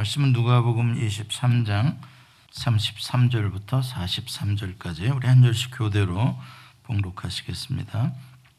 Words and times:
말씀은 0.00 0.32
누가복음 0.32 0.98
23장 0.98 1.98
33절부터 2.52 3.82
43절까지 3.82 5.14
우리 5.14 5.28
한 5.28 5.42
절씩 5.42 5.72
교대로 5.76 6.38
봉독하시겠습니다. 6.84 8.10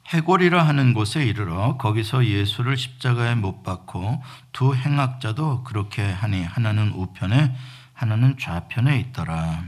해골이라 0.10 0.62
하는 0.64 0.94
곳에 0.94 1.26
이르러 1.26 1.78
거기서 1.78 2.28
예수를 2.28 2.78
십자가에 2.78 3.34
못 3.34 3.64
박고 3.64 4.22
두 4.52 4.76
행악자도 4.76 5.64
그렇게 5.64 6.04
하니 6.04 6.44
하나는 6.44 6.92
우편에 6.92 7.56
하나는 7.94 8.38
좌편에 8.38 9.00
있더라. 9.00 9.64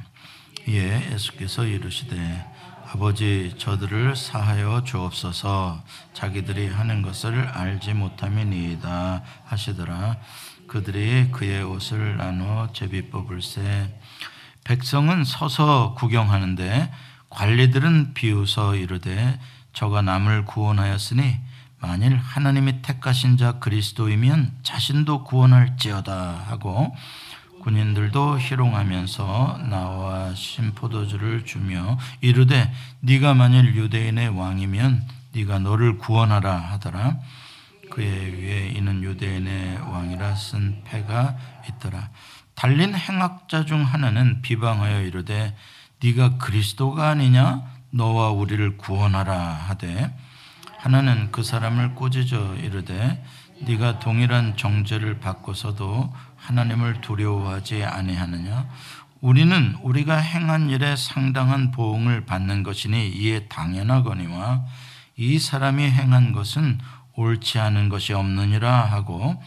이에 0.68 1.12
예수께서 1.12 1.66
이르시되 1.66 2.46
아버지 2.92 3.56
저들을 3.58 4.16
사하여 4.16 4.84
주옵소서 4.84 5.84
자기들이 6.14 6.68
하는 6.68 7.02
것을 7.02 7.34
알지 7.48 7.96
못함이니이다 7.96 9.24
하시더라. 9.46 10.18
그들이 10.74 11.30
그의 11.30 11.62
옷을 11.62 12.18
나눠 12.18 12.68
제비 12.74 13.08
뽑을세 13.12 13.96
백성은 14.64 15.24
서서 15.24 15.94
구경하는데 15.94 16.92
관리들은 17.30 18.16
비웃어 18.16 18.76
이르되 18.76 19.40
저가 19.74 20.02
남을 20.02 20.46
구원하였으니 20.46 21.38
만일 21.78 22.16
하나님이 22.16 22.82
택하신 22.82 23.38
자 23.38 23.60
그리스도이면 23.60 24.52
자신도 24.64 25.26
구원할지어다 25.26 26.46
하고 26.48 26.96
군인들도 27.62 28.40
희롱하면서 28.40 29.66
나와 29.70 30.34
신포도주를 30.34 31.46
주며 31.46 32.00
이르되 32.20 32.74
네가 33.02 33.36
만일 33.36 33.76
유대인의 33.76 34.30
왕이면 34.30 35.08
네가 35.34 35.60
너를 35.60 36.00
구원하라 36.00 36.52
하더라 36.52 37.20
그의 37.94 38.42
위에 38.42 38.70
이는 38.76 39.04
유대인의 39.04 39.78
왕이라 39.78 40.34
쓴 40.34 40.82
패가 40.84 41.38
있더라. 41.70 42.10
달린 42.56 42.96
행악자 42.96 43.66
중 43.66 43.84
하나는 43.84 44.42
비방하여 44.42 45.04
이르되 45.04 45.56
네가 46.02 46.40
그리스도가 46.40 47.10
아니냐? 47.10 47.62
너와 47.92 48.32
우리를 48.32 48.78
구원하라 48.78 49.38
하되 49.38 50.12
하나는 50.80 51.32
그 51.32 51.44
사람을 51.44 51.94
꾸짖어 51.94 52.56
이르되 52.56 53.24
네가 53.62 54.00
동일한 54.00 54.58
정죄를 54.58 55.20
받고서도 55.20 56.12
하나님을 56.36 57.02
두려워하지 57.02 57.84
아니하느냐? 57.84 58.70
우리는 59.22 59.78
우리가 59.84 60.18
행한 60.18 60.72
일에 60.72 60.96
상당한 60.96 61.70
보응을 61.70 62.26
받는 62.26 62.64
것이니 62.64 63.10
이에 63.10 63.48
당연하거니와 63.50 64.66
이 65.16 65.38
사람이 65.38 65.84
행한 65.84 66.32
것은 66.34 66.80
옳지 67.16 67.60
않은 67.60 67.90
것이 67.90 68.14
없느니라 68.14 68.86
하고 68.86 69.42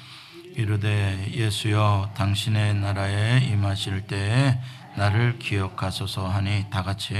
이르되 0.54 1.32
예수여 1.32 2.12
당신의 2.16 2.74
나라에 2.76 3.40
임하실 3.44 4.06
때에 4.06 4.58
나를 4.96 5.38
기억하소서 5.38 6.28
하니 6.28 6.66
다 6.70 6.82
같이 6.82 7.14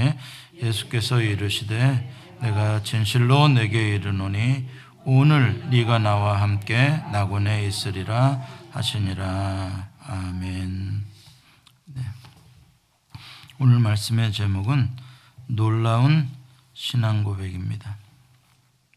예수께서 0.55 1.21
이르시되 1.21 2.37
내가 2.41 2.81
진실로 2.83 3.47
내게 3.47 3.95
이르노니 3.95 4.67
오늘 5.05 5.69
네가 5.69 5.99
나와 5.99 6.41
함께 6.41 6.89
낙원에 7.11 7.65
있으리라 7.65 8.41
하시니라 8.71 9.87
아멘. 10.07 11.05
네. 11.85 12.01
오늘 13.59 13.79
말씀의 13.79 14.31
제목은 14.31 14.89
놀라운 15.47 16.29
신앙 16.73 17.23
고백입니다. 17.23 17.97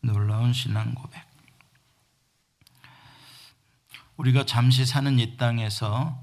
놀라운 0.03 0.53
신앙 0.53 0.95
고백. 0.95 1.30
우리가 4.21 4.45
잠시 4.45 4.85
사는 4.85 5.19
이 5.19 5.39
땅에서 5.39 6.23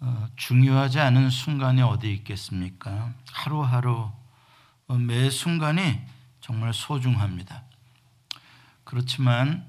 어, 0.00 0.28
중요하지 0.34 0.98
않은 0.98 1.30
순간이 1.30 1.80
어디 1.80 2.12
있겠습니까? 2.12 3.12
하루하루 3.30 4.10
어, 4.88 4.94
매 4.94 5.30
순간이 5.30 6.00
정말 6.40 6.74
소중합니다. 6.74 7.62
그렇지만 8.82 9.64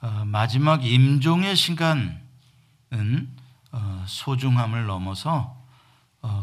어, 0.00 0.22
마지막 0.24 0.84
임종의 0.84 1.56
시간은 1.56 2.20
소중함을 4.06 4.86
넘어서 4.86 5.60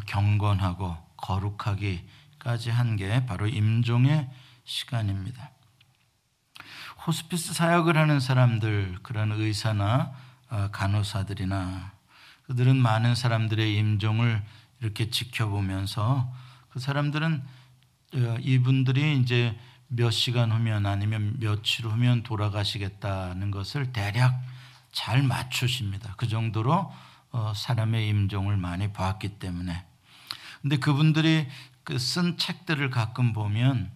경건하고 0.06 0.98
거룩하기까지 1.16 2.72
한 2.72 2.98
게 2.98 3.26
바로 3.26 3.48
임종의 3.48 4.30
시간입니다. 4.66 5.52
호스피스 7.08 7.54
사역을 7.54 7.98
하는 7.98 8.20
사람들, 8.20 9.00
그런 9.02 9.32
의사나 9.32 10.12
어, 10.12 10.23
간호사들이나 10.72 11.92
그들은 12.48 12.76
많은 12.76 13.16
사람들의 13.16 13.76
임종을 13.78 14.44
이렇게 14.82 15.10
지켜보면서 15.10 16.32
그 16.70 16.80
사람들은 16.80 17.44
어, 18.16 18.38
이분들이 18.42 19.18
이제 19.20 19.58
몇 19.88 20.12
시간 20.12 20.52
후면 20.52 20.86
아니면 20.86 21.38
며칠 21.40 21.86
후면 21.86 22.24
돌아가시겠다는 22.24 23.52
것을 23.52 23.92
대략 23.94 24.42
잘 24.92 25.24
맞추십니다. 25.24 26.14
그 26.18 26.28
정도로 26.28 26.92
어, 27.32 27.54
사람의 27.56 28.08
임종을 28.10 28.58
많이 28.58 28.92
봤기 28.94 29.40
때문에. 29.40 29.86
근데 30.62 30.78
그분들이 30.78 31.48
그 31.84 31.98
쓴 31.98 32.38
책들을 32.38 32.90
가끔 32.90 33.34
보면 33.34 33.92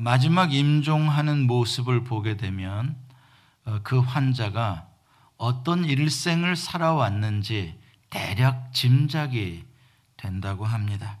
마지막 0.00 0.52
임종하는 0.52 1.46
모습을 1.46 2.04
보게 2.04 2.36
되면 2.36 2.96
그 3.84 4.00
환자가 4.00 4.88
어떤 5.40 5.86
일생을 5.86 6.54
살아왔는지 6.54 7.74
대략 8.10 8.74
짐작이 8.74 9.64
된다고 10.18 10.66
합니다. 10.66 11.16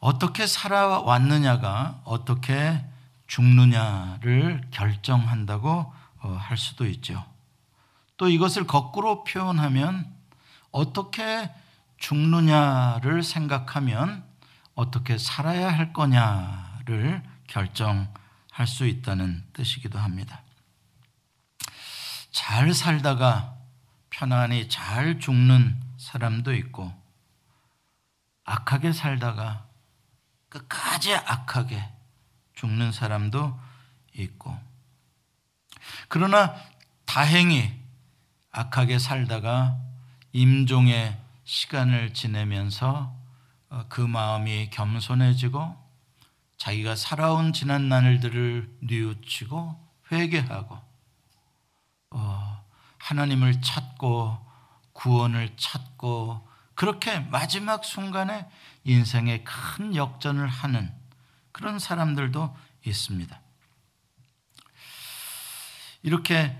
어떻게 0.00 0.48
살아왔느냐가 0.48 2.00
어떻게 2.04 2.84
죽느냐를 3.28 4.62
결정한다고 4.72 5.94
어, 6.22 6.28
할 6.28 6.56
수도 6.56 6.86
있죠. 6.88 7.24
또 8.16 8.28
이것을 8.28 8.66
거꾸로 8.66 9.22
표현하면 9.22 10.12
어떻게 10.72 11.54
죽느냐를 11.98 13.22
생각하면 13.22 14.24
어떻게 14.74 15.18
살아야 15.18 15.72
할 15.72 15.92
거냐를 15.92 17.22
결정할 17.46 18.66
수 18.66 18.88
있다는 18.88 19.44
뜻이기도 19.52 20.00
합니다. 20.00 20.43
잘 22.34 22.74
살다가 22.74 23.56
편안히 24.10 24.68
잘 24.68 25.20
죽는 25.20 25.80
사람도 25.98 26.52
있고 26.54 26.92
악하게 28.44 28.92
살다가 28.92 29.68
끝까지 30.48 31.14
악하게 31.14 31.88
죽는 32.54 32.90
사람도 32.90 33.56
있고. 34.14 34.58
그러나 36.08 36.56
다행히 37.04 37.72
악하게 38.50 38.98
살다가 38.98 39.78
임종의 40.32 41.16
시간을 41.44 42.14
지내면서 42.14 43.16
어, 43.68 43.86
그 43.88 44.00
마음이 44.00 44.70
겸손해지고 44.70 45.76
자기가 46.56 46.96
살아온 46.96 47.52
지난 47.52 47.88
날들을 47.88 48.78
뉘우치고 48.82 49.80
회개하고 50.10 50.74
어, 50.74 50.93
하나님을 53.04 53.60
찾고 53.60 54.38
구원을 54.94 55.56
찾고 55.56 56.48
그렇게 56.74 57.20
마지막 57.20 57.84
순간에 57.84 58.48
인생의 58.84 59.44
큰 59.44 59.94
역전을 59.94 60.48
하는 60.48 60.90
그런 61.52 61.78
사람들도 61.78 62.56
있습니다. 62.86 63.40
이렇게 66.02 66.58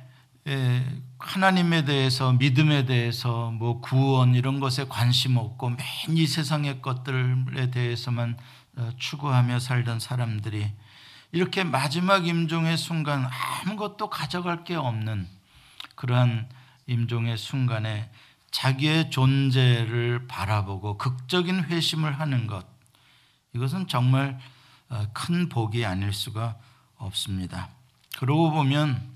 하나님에 1.19 1.85
대해서 1.85 2.33
믿음에 2.33 2.85
대해서 2.85 3.51
뭐 3.51 3.81
구원 3.81 4.35
이런 4.35 4.61
것에 4.61 4.85
관심 4.87 5.39
없고 5.39 5.71
맨 5.71 5.79
이 6.11 6.27
세상의 6.27 6.83
것들에 6.83 7.71
대해서만 7.71 8.37
어, 8.77 8.91
추구하며 8.99 9.61
살던 9.61 10.01
사람들이 10.01 10.71
이렇게 11.33 11.65
마지막 11.65 12.27
임종의 12.27 12.77
순간 12.77 13.27
아무것도 13.65 14.11
가져갈 14.11 14.65
게 14.65 14.75
없는 14.75 15.27
그러한 15.95 16.49
임종의 16.87 17.37
순간에 17.39 18.11
자기의 18.51 19.11
존재를 19.11 20.27
바라보고 20.29 20.99
극적인 20.99 21.65
회심을 21.65 22.19
하는 22.21 22.47
것 22.47 22.67
이것은 23.55 23.89
정말 23.89 24.39
어, 24.89 25.07
큰 25.13 25.49
복이 25.49 25.85
아닐 25.85 26.13
수가 26.13 26.57
없습니다. 26.97 27.69
그러고 28.19 28.51
보면 28.51 29.15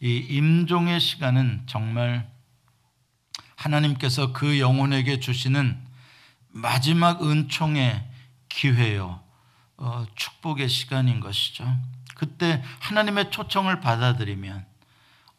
이 0.00 0.16
임종의 0.16 1.00
시간은 1.00 1.64
정말 1.66 2.30
하나님께서 3.56 4.32
그 4.32 4.60
영혼에게 4.60 5.18
주시는 5.18 5.78
마지막 6.48 7.22
은총의 7.22 8.04
기회요, 8.48 9.20
어, 9.76 10.06
축복의 10.14 10.68
시간인 10.68 11.20
것이죠. 11.20 11.64
그때 12.14 12.62
하나님의 12.80 13.30
초청을 13.30 13.80
받아들이면 13.80 14.66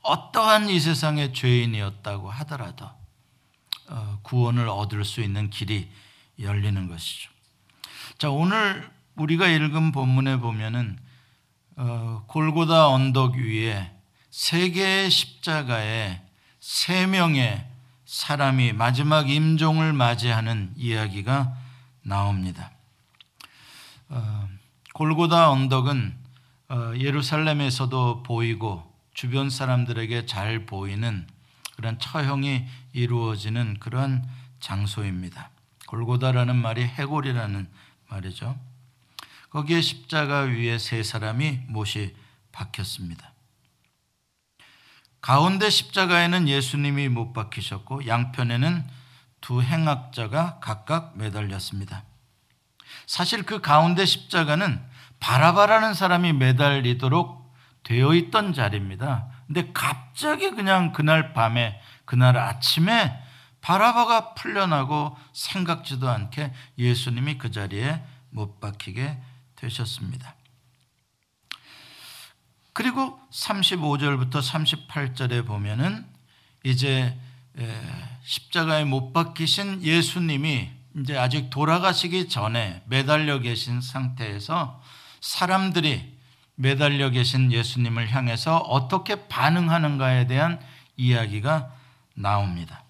어떠한 0.10 0.70
이 0.70 0.80
세상의 0.80 1.34
죄인이었다고 1.34 2.30
하더라도 2.32 2.90
어, 3.88 4.20
구원을 4.24 4.68
얻을 4.68 5.06
수 5.06 5.22
있는 5.22 5.50
길이 5.50 5.90
열리는 6.40 6.88
것이죠. 6.88 7.30
자, 8.18 8.30
오늘 8.30 8.90
우리가 9.16 9.48
읽은 9.48 9.92
본문에 9.92 10.38
보면은 10.38 10.98
어, 11.76 12.24
골고다 12.28 12.90
언덕 12.90 13.36
위에 13.36 13.92
세 14.30 14.70
개의 14.72 15.10
십자가에 15.10 16.22
세 16.60 17.06
명의 17.06 17.66
사람이 18.06 18.74
마지막 18.74 19.30
임종을 19.30 19.94
맞이하는 19.94 20.74
이야기가 20.76 21.56
나옵니다. 22.02 22.72
어, 24.10 24.50
골고다 24.94 25.52
언덕은 25.52 26.18
어, 26.70 26.94
예루살렘에서도 26.98 28.24
보이고 28.24 28.89
주변 29.20 29.50
사람들에게 29.50 30.28
잘 30.28 30.66
보이는 30.66 31.28
그런 31.76 32.00
처형이 32.00 32.66
이루어지는 32.94 33.76
그런 33.82 34.26
장소입니다. 34.62 35.50
골고다라는 35.88 36.56
말이 36.56 36.86
해골이라는 36.86 37.68
말이죠. 38.08 38.58
거기에 39.50 39.82
십자가 39.82 40.44
위에 40.44 40.78
세 40.78 41.04
사람이 41.04 41.64
못이 41.68 42.16
박혔습니다. 42.54 43.34
가운데 45.20 45.70
십자가에는 45.70 46.48
예수님이 46.48 47.10
못 47.10 47.34
박히셨고 47.34 48.08
양편에는 48.08 48.88
두 49.42 49.62
행악자가 49.62 50.60
각각 50.62 51.18
매달렸습니다. 51.18 52.06
사실 53.06 53.44
그 53.44 53.60
가운데 53.60 54.06
십자가는 54.06 54.82
바라바라는 55.20 55.94
사람이 55.94 56.32
매달리도록 56.32 57.39
되어 57.84 58.14
있던 58.14 58.54
자리입니다. 58.54 59.28
근데 59.48 59.72
갑자기 59.74 60.52
그냥 60.52 60.92
그날 60.92 61.34
밤에 61.34 61.82
그날 62.06 62.38
아침에 62.38 63.20
바라바가 63.62 64.36
풀려나고 64.36 65.18
생각지도 65.34 66.10
않게 66.10 66.54
예수님이 66.78 67.38
그 67.38 67.52
자리에 67.52 68.02
못 68.30 68.60
박히게 68.60 69.18
되셨습니다. 69.56 70.36
그리고 72.74 73.20
35절부터 73.32 74.42
38절에 74.42 75.46
보면은 75.46 76.06
이제 76.64 77.18
십자가에 78.24 78.86
못 78.86 79.12
박히신 79.12 79.84
예수님이 79.84 80.70
이제 80.98 81.18
아직 81.18 81.50
돌아가시기 81.50 82.30
전에 82.30 82.82
매달려 82.86 83.40
계신 83.40 83.82
상태에서 83.82 84.82
사람들이 85.20 86.18
매달려 86.62 87.10
계신 87.10 87.54
예수님을 87.54 88.10
향해서 88.10 88.58
어떻게 88.58 89.30
반응하는가에 89.30 90.28
대한 90.28 90.60
이야기가 90.98 91.72
나옵니다. 92.16 92.84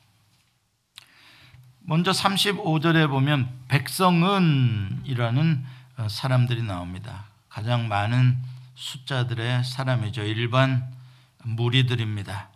먼저 1.82 2.10
35절에 2.10 3.08
보면 3.08 3.48
백성은이라는 3.68 5.66
어, 5.98 6.10
사람들이 6.10 6.64
나옵니다. 6.64 7.26
가장 7.48 7.88
많은 7.88 8.40
숫자들의 8.74 9.64
사람이죠. 9.64 10.24
일반 10.24 10.92
무리들입니다. 11.44 12.50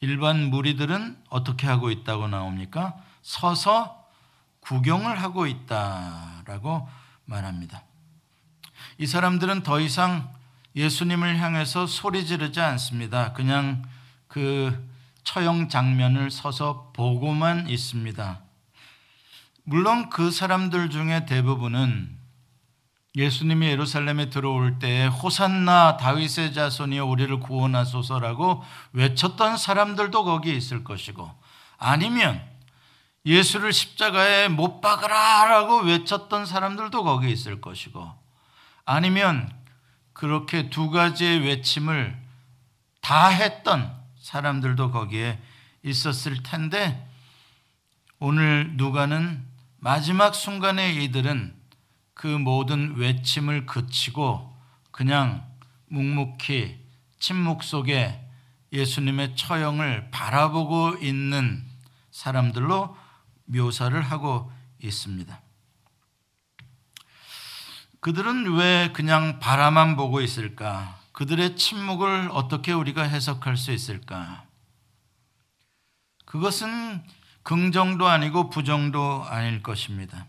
일반 0.00 0.50
무리들은 0.50 1.16
어떻게 1.28 1.68
하고 1.68 1.92
있다고 1.92 2.26
나옵니까? 2.26 2.96
서서 3.22 4.04
구경을 4.58 5.22
하고 5.22 5.46
있다라고 5.46 6.88
말합니다. 7.26 7.84
이 8.98 9.06
사람들은 9.06 9.62
더 9.62 9.78
이상 9.78 10.39
예수님을 10.76 11.38
향해서 11.38 11.86
소리 11.86 12.26
지르지 12.26 12.60
않습니다. 12.60 13.32
그냥 13.32 13.82
그 14.28 14.88
처형 15.24 15.68
장면을 15.68 16.30
서서 16.30 16.92
보고만 16.94 17.68
있습니다. 17.68 18.40
물론 19.64 20.10
그 20.10 20.30
사람들 20.30 20.90
중에 20.90 21.26
대부분은 21.26 22.18
예수님이 23.16 23.66
예루살렘에 23.66 24.30
들어올 24.30 24.78
때 24.78 25.06
호산나 25.06 25.96
다윗의 25.96 26.54
자손이여 26.54 27.04
우리를 27.06 27.40
구원하소서라고 27.40 28.62
외쳤던 28.92 29.56
사람들도 29.56 30.24
거기 30.24 30.56
있을 30.56 30.84
것이고 30.84 31.28
아니면 31.76 32.40
예수를 33.26 33.72
십자가에 33.72 34.48
못 34.48 34.80
박으라라고 34.80 35.80
외쳤던 35.80 36.46
사람들도 36.46 37.02
거기 37.02 37.30
있을 37.30 37.60
것이고 37.60 38.10
아니면 38.84 39.59
그렇게 40.20 40.68
두 40.68 40.90
가지의 40.90 41.40
외침을 41.46 42.14
다 43.00 43.28
했던 43.28 43.90
사람들도 44.18 44.90
거기에 44.90 45.40
있었을 45.82 46.42
텐데 46.42 47.08
오늘 48.18 48.76
누가는 48.76 49.42
마지막 49.78 50.34
순간에 50.34 50.92
이들은 50.92 51.56
그 52.12 52.26
모든 52.26 52.96
외침을 52.96 53.64
그치고 53.64 54.54
그냥 54.90 55.42
묵묵히 55.86 56.78
침묵 57.18 57.62
속에 57.62 58.22
예수님의 58.74 59.36
처형을 59.36 60.10
바라보고 60.10 60.98
있는 61.00 61.64
사람들로 62.10 62.94
묘사를 63.46 63.98
하고 64.02 64.52
있습니다. 64.82 65.40
그들은 68.00 68.54
왜 68.56 68.90
그냥 68.92 69.38
바라만 69.40 69.96
보고 69.96 70.20
있을까? 70.20 70.98
그들의 71.12 71.56
침묵을 71.56 72.30
어떻게 72.32 72.72
우리가 72.72 73.02
해석할 73.02 73.56
수 73.56 73.72
있을까? 73.72 74.44
그것은 76.24 77.02
긍정도 77.42 78.06
아니고 78.06 78.48
부정도 78.48 79.24
아닐 79.28 79.62
것입니다. 79.62 80.26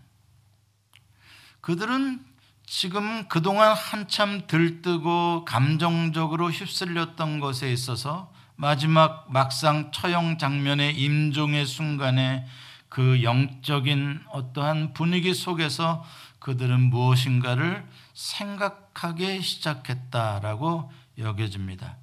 그들은 1.62 2.26
지금 2.66 3.28
그동안 3.28 3.74
한참 3.74 4.48
들뜨고 4.48 5.46
감정적으로 5.46 6.50
휩쓸렸던 6.50 7.40
것에 7.40 7.72
있어서 7.72 8.34
마지막 8.56 9.32
막상 9.32 9.92
처형 9.92 10.38
장면의 10.38 10.98
임종의 11.00 11.66
순간에 11.66 12.46
그 12.90 13.24
영적인 13.24 14.22
어떠한 14.30 14.94
분위기 14.94 15.34
속에서 15.34 16.04
그들은 16.42 16.90
무엇인가를 16.90 17.88
생각하기 18.14 19.42
시작했다라고 19.42 20.92
여겨집니다. 21.20 21.98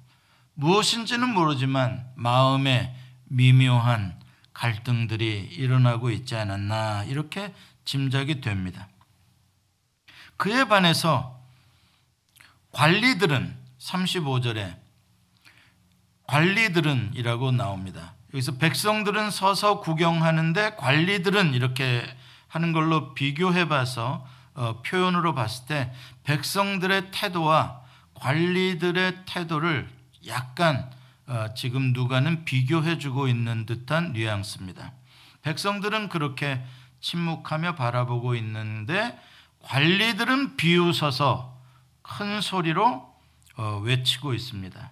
무엇인지는 0.53 1.33
모르지만 1.33 2.09
마음에 2.15 2.95
미묘한 3.25 4.17
갈등들이 4.53 5.41
일어나고 5.51 6.09
있지 6.11 6.35
않았나 6.35 7.03
이렇게 7.03 7.53
짐작이 7.83 8.39
됩니다. 8.39 8.87
그에 10.37 10.65
반해서 10.65 11.37
관리들은 12.71 13.57
35절에 13.77 14.77
관리들은이라고 16.27 17.51
나옵니다. 17.51 18.13
여기서 18.33 18.53
백성들은 18.53 19.31
서서 19.31 19.81
구경하는데 19.81 20.75
관리들은 20.75 21.53
이렇게 21.53 22.05
하는 22.49 22.73
걸로 22.73 23.13
비교해 23.13 23.69
봐서 23.69 24.27
어, 24.53 24.81
표현으로 24.81 25.33
봤을 25.33 25.67
때 25.67 25.93
백성들의 26.25 27.11
태도와 27.11 27.81
관리들의 28.15 29.23
태도를 29.25 29.89
약간 30.27 30.91
어, 31.27 31.53
지금 31.55 31.93
누가는 31.93 32.43
비교해 32.43 32.97
주고 32.97 33.27
있는 33.27 33.65
듯한 33.65 34.13
뉘앙스입니다. 34.13 34.91
백성들은 35.43 36.09
그렇게 36.09 36.61
침묵하며 36.99 37.75
바라보고 37.75 38.35
있는데 38.35 39.17
관리들은 39.61 40.57
비웃어서 40.57 41.57
큰 42.01 42.41
소리로 42.41 43.07
어, 43.55 43.81
외치고 43.83 44.33
있습니다. 44.33 44.91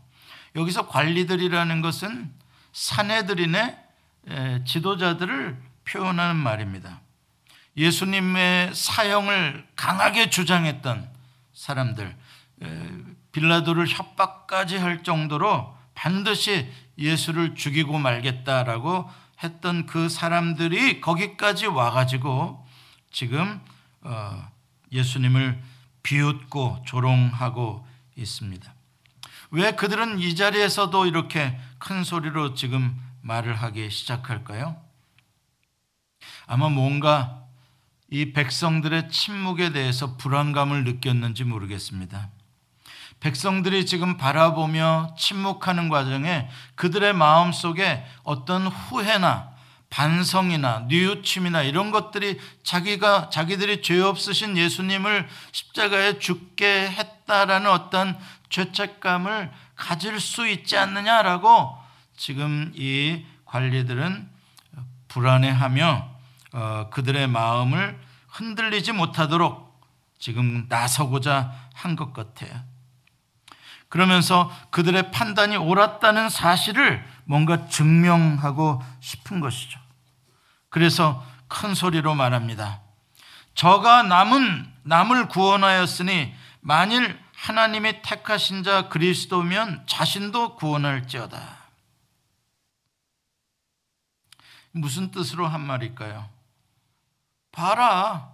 여기서 0.55 0.87
관리들이라는 0.87 1.81
것은 1.81 2.31
사내들인의 2.71 3.77
지도자들을 4.65 5.57
표현하는 5.85 6.35
말입니다. 6.35 7.01
예수님의 7.77 8.73
사형을 8.73 9.67
강하게 9.75 10.29
주장했던 10.29 11.09
사람들, 11.53 12.17
빌라도를 13.31 13.87
협박까지 13.87 14.77
할 14.77 15.03
정도로 15.03 15.75
반드시 15.93 16.67
예수를 16.97 17.55
죽이고 17.55 17.97
말겠다라고 17.99 19.09
했던 19.43 19.85
그 19.85 20.09
사람들이 20.09 21.01
거기까지 21.01 21.67
와가지고 21.67 22.65
지금 23.11 23.61
어, 24.01 24.47
예수님을 24.91 25.61
비웃고 26.01 26.83
조롱하고 26.85 27.85
있습니다. 28.15 28.73
왜 29.51 29.71
그들은 29.71 30.19
이 30.19 30.35
자리에서도 30.35 31.05
이렇게 31.05 31.59
큰 31.77 32.03
소리로 32.03 32.55
지금 32.55 32.99
말을 33.21 33.55
하기 33.55 33.89
시작할까요? 33.89 34.81
아마 36.47 36.69
뭔가 36.69 37.46
이 38.09 38.31
백성들의 38.31 39.09
침묵에 39.09 39.71
대해서 39.71 40.15
불안감을 40.15 40.83
느꼈는지 40.83 41.43
모르겠습니다. 41.43 42.29
백성들이 43.19 43.85
지금 43.85 44.17
바라보며 44.17 45.15
침묵하는 45.17 45.89
과정에 45.89 46.47
그들의 46.75 47.13
마음 47.13 47.51
속에 47.51 48.05
어떤 48.23 48.67
후회나 48.67 49.57
반성이나 49.89 50.85
뉘우침이나 50.87 51.63
이런 51.63 51.91
것들이 51.91 52.39
자기가 52.63 53.29
자기들이 53.29 53.81
죄 53.81 53.99
없으신 54.01 54.57
예수님을 54.57 55.27
십자가에 55.51 56.19
죽게 56.19 56.89
했다라는 56.91 57.69
어떤 57.69 58.17
죄책감을 58.49 59.51
가질 59.75 60.19
수 60.19 60.47
있지 60.47 60.77
않느냐라고 60.77 61.77
지금 62.17 62.71
이 62.75 63.23
관리들은 63.45 64.29
불안해하며 65.07 65.85
어, 65.87 66.16
그들의 66.91 67.27
마음을 67.27 67.99
흔들리지 68.29 68.91
못하도록 68.91 69.67
지금 70.19 70.65
나서고자 70.69 71.53
한 71.73 71.95
것 71.95 72.13
같아요. 72.13 72.63
그러면서 73.89 74.51
그들의 74.71 75.11
판단이 75.11 75.55
옳았다는 75.55 76.29
사실을 76.29 77.05
뭔가 77.25 77.67
증명하고 77.67 78.83
싶은 78.99 79.39
것이죠. 79.39 79.79
그래서 80.69 81.25
큰 81.47 81.73
소리로 81.73 82.13
말합니다. 82.15 82.81
저가 83.55 84.03
남은 84.03 84.73
남을 84.83 85.29
구원하였으니 85.29 86.33
만일 86.61 87.17
하나님이 87.35 88.01
택하신 88.01 88.63
자 88.63 88.89
그리스도면 88.89 89.83
자신도 89.87 90.55
구원할지어다. 90.55 91.57
무슨 94.71 95.11
뜻으로 95.11 95.47
한 95.47 95.61
말일까요? 95.61 96.29
봐라. 97.57 98.33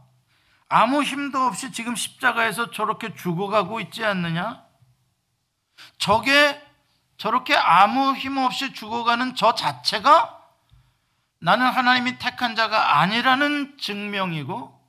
아무 0.68 1.01
힘도 1.01 1.39
없이 1.39 1.72
지금 1.72 1.96
십자가에서 1.96 2.72
저렇게 2.72 3.15
죽어가고 3.15 3.80
있지 3.80 4.03
않느냐? 4.03 4.62
저게 5.98 6.62
저렇게 7.18 7.56
아무 7.56 8.13
힘 8.15 8.38
없이 8.38 8.74
죽어가는 8.74 9.36
저 9.36 9.56
자체가 9.56 10.42
나는 11.39 11.68
하나님이 11.68 12.18
택한 12.18 12.56
자가 12.56 13.00
아니라는 13.00 13.77
증명이고 13.77 14.82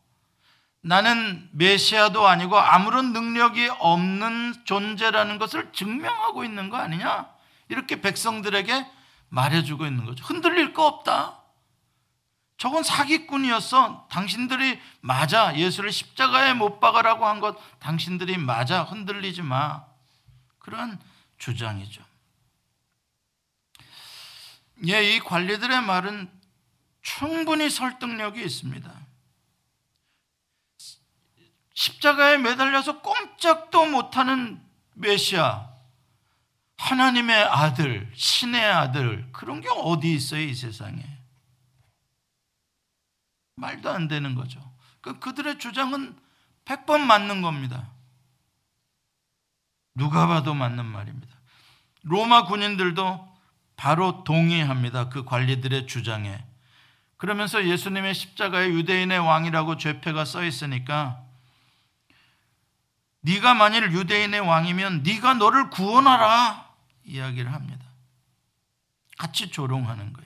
나는 0.80 1.48
메시아도 1.52 2.26
아니고 2.26 2.58
아무런 2.58 3.12
능력이 3.12 3.68
없는 3.78 4.64
존재라는 4.64 5.38
것을 5.38 5.72
증명하고 5.72 6.44
있는 6.44 6.70
거 6.70 6.76
아니냐? 6.76 7.28
이렇게 7.68 8.00
백성들에게 8.00 8.86
말해주고 9.28 9.86
있는 9.86 10.04
거죠. 10.04 10.24
흔들릴 10.24 10.74
거 10.74 10.86
없다. 10.86 11.43
저건 12.56 12.82
사기꾼이었어. 12.82 14.08
당신들이 14.10 14.80
맞아. 15.00 15.56
예수를 15.56 15.92
십자가에 15.92 16.54
못 16.54 16.80
박으라고 16.80 17.26
한 17.26 17.40
것 17.40 17.56
당신들이 17.80 18.38
맞아. 18.38 18.84
흔들리지 18.84 19.42
마. 19.42 19.84
그런 20.58 20.98
주장이죠. 21.38 22.02
예, 24.88 25.14
이 25.14 25.20
관리들의 25.20 25.82
말은 25.82 26.30
충분히 27.02 27.68
설득력이 27.68 28.42
있습니다. 28.42 28.90
십자가에 31.74 32.38
매달려서 32.38 33.00
꼼짝도 33.00 33.86
못하는 33.86 34.62
메시아, 34.94 35.68
하나님의 36.76 37.42
아들, 37.44 38.10
신의 38.14 38.64
아들, 38.64 39.28
그런 39.32 39.60
게 39.60 39.68
어디 39.68 40.14
있어요, 40.14 40.40
이 40.40 40.54
세상에? 40.54 41.04
말도 43.56 43.90
안 43.90 44.08
되는 44.08 44.34
거죠. 44.34 44.60
그 45.00 45.18
그들의 45.18 45.58
주장은 45.58 46.16
100번 46.64 47.00
맞는 47.00 47.42
겁니다. 47.42 47.90
누가 49.94 50.26
봐도 50.26 50.54
맞는 50.54 50.84
말입니다. 50.84 51.34
로마 52.02 52.46
군인들도 52.46 53.34
바로 53.76 54.24
동의합니다. 54.24 55.08
그 55.08 55.24
관리들의 55.24 55.86
주장에. 55.86 56.44
그러면서 57.16 57.64
예수님의 57.64 58.14
십자가에 58.14 58.68
유대인의 58.68 59.18
왕이라고 59.18 59.76
죄패가 59.76 60.24
써 60.24 60.44
있으니까 60.44 61.22
네가 63.20 63.54
만일 63.54 63.92
유대인의 63.92 64.40
왕이면 64.40 65.02
네가 65.02 65.34
너를 65.34 65.70
구원하라 65.70 66.68
이야기를 67.04 67.52
합니다. 67.52 67.84
같이 69.16 69.50
조롱하는 69.50 70.12
거예요. 70.12 70.23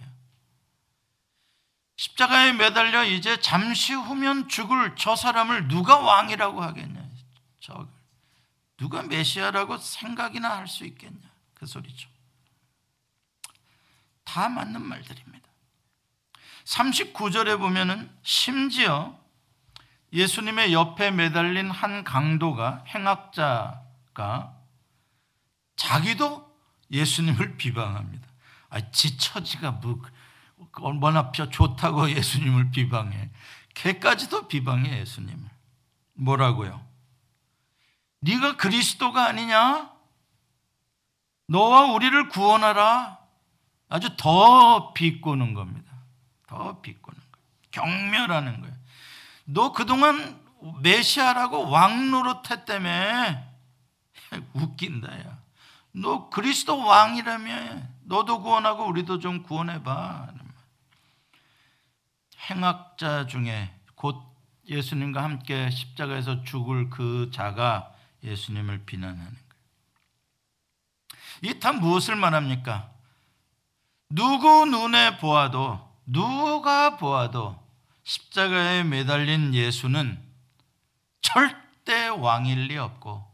십자가에 1.98 2.52
매달려 2.52 3.04
이제 3.04 3.40
잠시 3.40 3.92
후면 3.92 4.48
죽을 4.48 4.94
저 4.96 5.16
사람을 5.16 5.66
누가 5.66 5.98
왕이라고 5.98 6.62
하겠냐? 6.62 7.04
저 7.60 7.88
누가 8.76 9.02
메시아라고 9.02 9.78
생각이나 9.78 10.56
할 10.56 10.68
수 10.68 10.84
있겠냐? 10.84 11.28
그 11.54 11.66
소리죠. 11.66 12.08
다 14.22 14.48
맞는 14.48 14.80
말들입니다. 14.80 15.48
39절에 16.66 17.58
보면은 17.58 18.08
심지어 18.22 19.18
예수님의 20.12 20.72
옆에 20.72 21.10
매달린 21.10 21.68
한 21.68 22.04
강도가 22.04 22.84
행악자가 22.86 24.54
자기도 25.74 26.56
예수님을 26.92 27.56
비방합니다. 27.56 28.28
아, 28.70 28.90
지 28.92 29.18
처지가 29.18 29.72
뭐 29.72 30.00
얼마나 30.72 31.32
좋다고 31.32 32.10
예수님을 32.10 32.70
비방해. 32.70 33.30
걔까지도 33.74 34.48
비방해 34.48 35.00
예수님을. 35.00 35.48
뭐라고요? 36.14 36.84
네가 38.20 38.56
그리스도가 38.56 39.26
아니냐? 39.26 39.90
너와 41.46 41.92
우리를 41.92 42.28
구원하라. 42.28 43.18
아주 43.88 44.16
더 44.16 44.92
비꼬는 44.92 45.54
겁니다. 45.54 45.92
더 46.46 46.80
비꼬는 46.80 47.18
거예요. 47.18 47.46
경멸하는 47.70 48.60
거예요. 48.60 48.76
너 49.44 49.72
그동안 49.72 50.40
메시아라고 50.82 51.70
왕 51.70 52.10
노릇 52.10 52.50
했다며 52.50 53.42
웃긴다 54.52 55.20
야. 55.20 55.38
너 55.92 56.28
그리스도 56.28 56.84
왕이라며 56.84 57.82
너도 58.04 58.42
구원하고 58.42 58.86
우리도 58.86 59.20
좀 59.20 59.42
구원해봐. 59.42 60.28
행악자 62.50 63.26
중에 63.26 63.74
곧 63.94 64.22
예수님과 64.68 65.22
함께 65.22 65.70
십자가에서 65.70 66.44
죽을 66.44 66.90
그 66.90 67.30
자가 67.32 67.94
예수님을 68.22 68.84
비난하는 68.84 69.24
거예요. 69.24 69.38
이 71.42 71.60
다 71.60 71.72
무엇을 71.72 72.16
말합니까? 72.16 72.90
누구 74.10 74.66
눈에 74.66 75.18
보아도 75.18 75.86
누가 76.06 76.96
보아도 76.96 77.62
십자가에 78.04 78.82
매달린 78.84 79.54
예수는 79.54 80.18
절대 81.20 82.08
왕일 82.08 82.68
리 82.68 82.78
없고 82.78 83.26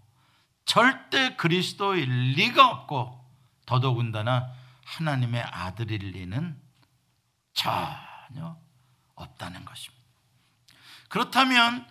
절대 0.65 1.37
그리스도일 1.37 2.33
리가 2.33 2.69
없고 2.69 3.25
더더군다나 3.67 4.53
하나님의 4.85 5.43
아들일 5.43 6.11
리는 6.11 6.61
전혀 7.53 8.59
없다는 9.15 9.65
것입니다. 9.65 10.05
그렇다면 11.09 11.87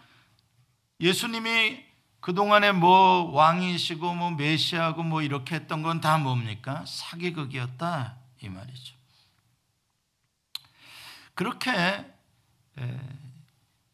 예수님이 1.00 1.86
그동안에 2.20 2.72
뭐 2.72 3.32
왕이시고 3.32 4.14
뭐 4.14 4.32
메시아고 4.32 5.04
뭐 5.04 5.22
이렇게 5.22 5.56
했던 5.56 5.82
건 5.84 6.00
다 6.00 6.18
뭡니까? 6.18 6.86
사기극이었다 6.86 8.18
이 8.42 8.50
말이죠. 8.50 8.96
그렇게 11.34 11.72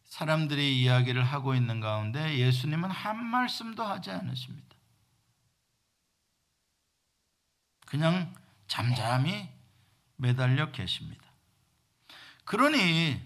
사람들이 0.04 0.80
이야기를 0.82 1.22
하고 1.24 1.54
있는 1.54 1.80
가운데 1.80 2.38
예수님은 2.38 2.90
한 2.90 3.24
말씀도 3.24 3.82
하지 3.82 4.10
않으십니다. 4.10 4.76
그냥 7.86 8.34
잠잠히 8.68 9.48
매달려 10.16 10.70
계십니다. 10.70 11.29
그러니 12.50 13.22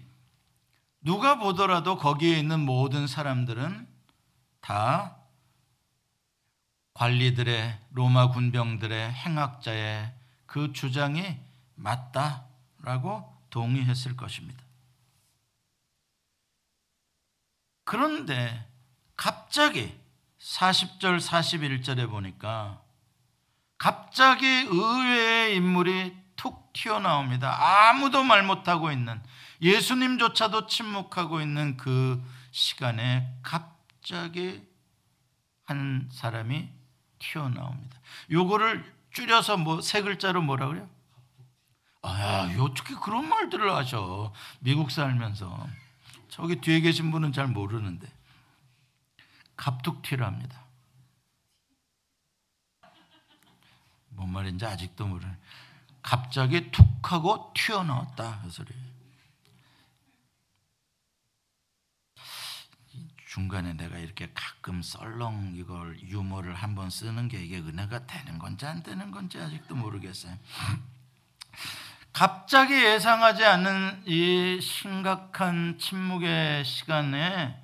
누가 1.01 1.39
보더라도 1.39 1.97
거기에 1.97 2.37
있는 2.37 2.59
모든 2.59 3.07
사람들은 3.07 3.87
다 4.61 5.17
관리들의 6.93 7.79
로마 7.89 8.29
군병들의 8.29 9.13
행악자의 9.13 10.13
그 10.45 10.73
주장이 10.73 11.39
맞다라고 11.73 13.35
동의했을 13.49 14.15
것입니다. 14.15 14.63
그런데 17.83 18.63
갑자기 19.15 19.99
40절 20.39 21.19
41절에 21.19 22.07
보니까 22.07 22.79
갑자기 23.79 24.45
의외의 24.45 25.55
인물이 25.55 26.24
툭 26.45 26.71
튀어나옵니다. 26.73 27.89
아무도 27.89 28.23
말 28.23 28.43
못하고 28.43 28.91
있는 28.91 29.19
예수님조차도 29.63 30.67
침묵하고 30.67 31.41
있는 31.41 31.75
그 31.75 32.23
시간에 32.51 33.35
갑자기 33.41 34.61
한 35.63 36.07
사람이 36.13 36.69
튀어나옵니다. 37.17 37.99
요거를 38.29 38.93
줄여서 39.11 39.57
뭐 39.57 39.81
세 39.81 40.03
글자로 40.03 40.43
뭐라 40.43 40.67
그래요? 40.67 40.87
아, 42.03 42.47
어떻게 42.59 42.93
그런 42.93 43.27
말들을 43.27 43.73
하셔? 43.73 44.31
미국 44.59 44.91
살면서 44.91 45.67
저기 46.29 46.61
뒤에 46.61 46.81
계신 46.81 47.09
분은 47.09 47.33
잘 47.33 47.47
모르는데 47.47 48.07
갑툭튀랍니다. 49.57 50.63
뭔 54.09 54.31
말인지 54.31 54.63
아직도 54.63 55.07
모르는. 55.07 55.35
갑자기 56.05 56.69
툭 56.69 56.85
하고 57.11 57.51
튀어나왔다 57.55 58.43
그. 58.43 58.75
중간에 63.27 63.73
내가 63.73 63.97
이렇게 63.97 64.31
가끔 64.35 64.83
썰렁 64.83 65.55
이걸 65.55 65.99
유머를 65.99 66.53
한번 66.53 66.91
쓰는 66.91 67.27
게 67.27 67.43
이게 67.43 67.57
은혜가 67.57 68.05
되는 68.05 68.37
건지 68.37 68.67
안 68.67 68.83
되는 68.83 69.09
건지 69.09 69.39
아직도 69.39 69.73
모르겠어요. 69.73 70.37
갑자기 72.13 72.75
예상하지 72.75 73.43
않는 73.43 74.03
이 74.05 74.61
심각한 74.61 75.79
침묵의 75.79 76.65
시간에 76.65 77.61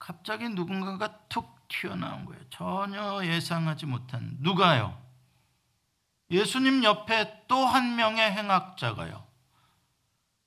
갑자기 0.00 0.48
누군가가 0.48 1.16
툭 1.28 1.68
튀어나온 1.68 2.24
거예요. 2.24 2.42
전혀 2.50 3.24
예상하지 3.24 3.86
못한 3.86 4.36
누가요? 4.40 5.05
예수님 6.30 6.84
옆에 6.84 7.46
또 7.46 7.66
한 7.66 7.96
명의 7.96 8.30
행악자가요. 8.30 9.24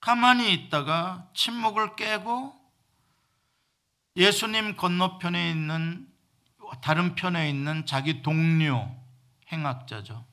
가만히 0.01 0.53
있다가 0.53 1.27
침묵을 1.33 1.95
깨고 1.95 2.55
예수님 4.15 4.75
건너편에 4.75 5.51
있는 5.51 6.07
다른 6.81 7.15
편에 7.15 7.49
있는 7.49 7.85
자기 7.85 8.21
동료 8.21 8.95
행악자죠. 9.51 10.25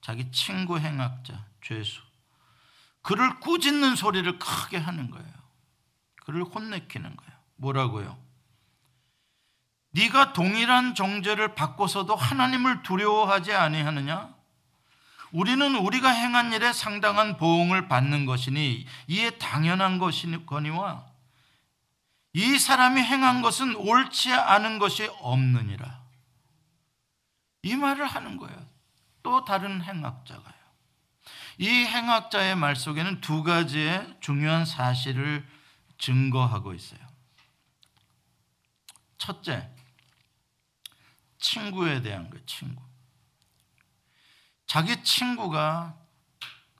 자기 0.00 0.30
친구 0.30 0.78
행악자 0.78 1.44
죄수. 1.62 2.00
그를 3.02 3.40
꾸짖는 3.40 3.96
소리를 3.96 4.38
크게 4.38 4.76
하는 4.76 5.10
거예요. 5.10 5.32
그를 6.24 6.42
혼내키는 6.44 7.16
거예요. 7.16 7.32
뭐라고요? 7.56 8.18
네가 9.90 10.32
동일한 10.32 10.94
정죄를 10.94 11.54
받고서도 11.54 12.14
하나님을 12.14 12.82
두려워하지 12.82 13.54
아니하느냐? 13.54 14.35
우리는 15.32 15.74
우리가 15.76 16.08
행한 16.08 16.52
일에 16.52 16.72
상당한 16.72 17.36
보응을 17.36 17.88
받는 17.88 18.26
것이니 18.26 18.86
이에 19.08 19.30
당연한 19.38 19.98
것이거니와 19.98 21.06
이 22.32 22.58
사람이 22.58 23.00
행한 23.00 23.42
것은 23.42 23.74
옳지 23.76 24.32
않은 24.32 24.78
것이 24.78 25.08
없느니라. 25.20 26.04
이 27.62 27.74
말을 27.74 28.06
하는 28.06 28.36
거예요. 28.36 28.68
또 29.22 29.44
다른 29.44 29.82
행악자가요. 29.82 30.54
이 31.58 31.68
행악자의 31.68 32.54
말 32.54 32.76
속에는 32.76 33.20
두 33.20 33.42
가지의 33.42 34.18
중요한 34.20 34.64
사실을 34.64 35.46
증거하고 35.98 36.74
있어요. 36.74 37.00
첫째, 39.18 39.70
친구에 41.38 42.02
대한 42.02 42.28
거, 42.30 42.38
친구. 42.46 42.85
자기 44.76 45.02
친구가 45.02 45.94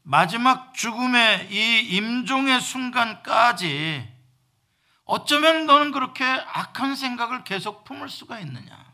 마지막 0.03 0.75
죽음의 0.75 1.51
이 1.51 1.97
임종의 1.97 2.61
순간까지 2.61 4.07
어쩌면 5.07 5.65
너는 5.65 5.93
그렇게 5.93 6.23
악한 6.23 6.95
생각을 6.95 7.43
계속 7.45 7.85
품을 7.85 8.11
수가 8.11 8.39
있느냐? 8.41 8.93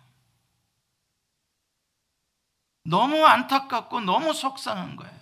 너무 2.85 3.27
안타깝고 3.27 4.03
너무 4.03 4.33
속상한 4.33 4.95
거예요. 4.95 5.21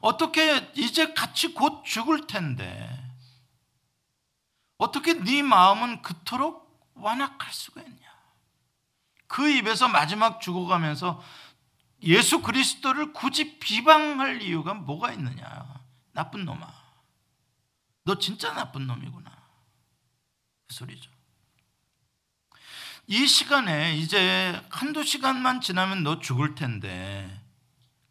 어떻게 0.00 0.72
이제 0.74 1.12
같이 1.12 1.52
곧 1.52 1.84
죽을 1.84 2.26
텐데 2.26 2.88
어떻게 4.78 5.12
네 5.12 5.42
마음은 5.42 6.00
그토록 6.00 6.90
완악할 6.94 7.52
수가 7.52 7.82
있냐? 7.82 8.14
그 9.26 9.46
입에서 9.50 9.88
마지막 9.88 10.40
죽어가면서 10.40 11.22
예수 12.04 12.42
그리스도를 12.42 13.12
굳이 13.12 13.58
비방할 13.58 14.42
이유가 14.42 14.74
뭐가 14.74 15.12
있느냐? 15.12 15.80
나쁜 16.12 16.44
놈아. 16.44 16.66
너 18.04 18.18
진짜 18.18 18.52
나쁜 18.52 18.86
놈이구나. 18.86 19.30
그 20.68 20.74
소리죠. 20.74 21.10
이 23.06 23.26
시간에 23.26 23.96
이제 23.96 24.60
한두 24.70 25.04
시간만 25.04 25.60
지나면 25.60 26.02
너 26.02 26.20
죽을 26.20 26.54
텐데 26.54 27.42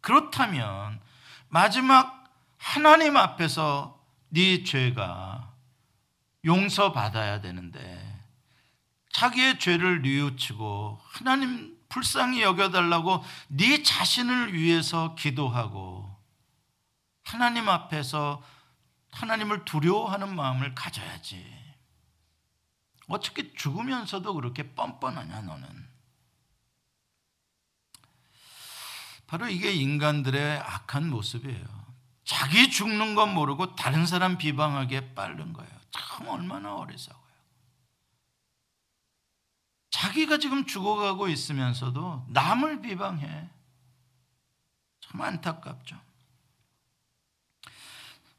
그렇다면 0.00 1.00
마지막 1.48 2.24
하나님 2.58 3.16
앞에서 3.16 4.00
네 4.28 4.62
죄가 4.62 5.52
용서받아야 6.44 7.40
되는데 7.40 8.14
자기의 9.12 9.58
죄를 9.58 10.02
뉘우치고 10.02 11.00
하나님 11.02 11.73
불쌍히 11.88 12.42
여겨달라고 12.42 13.24
네 13.48 13.82
자신을 13.82 14.54
위해서 14.54 15.14
기도하고 15.14 16.14
하나님 17.24 17.68
앞에서 17.68 18.42
하나님을 19.12 19.64
두려워하는 19.64 20.34
마음을 20.34 20.74
가져야지. 20.74 21.64
어떻게 23.06 23.52
죽으면서도 23.54 24.34
그렇게 24.34 24.74
뻔뻔하냐 24.74 25.42
너는? 25.42 25.88
바로 29.26 29.48
이게 29.48 29.72
인간들의 29.72 30.58
악한 30.60 31.10
모습이에요. 31.10 31.84
자기 32.24 32.70
죽는 32.70 33.14
건 33.14 33.34
모르고 33.34 33.76
다른 33.76 34.06
사람 34.06 34.38
비방하기에 34.38 35.14
빠른 35.14 35.52
거예요. 35.52 35.70
참 35.90 36.28
얼마나 36.28 36.74
어리석어요. 36.76 37.23
자기가 39.94 40.38
지금 40.38 40.66
죽어가고 40.66 41.28
있으면서도 41.28 42.26
남을 42.30 42.82
비방해. 42.82 43.48
참 45.00 45.20
안타깝죠. 45.20 45.96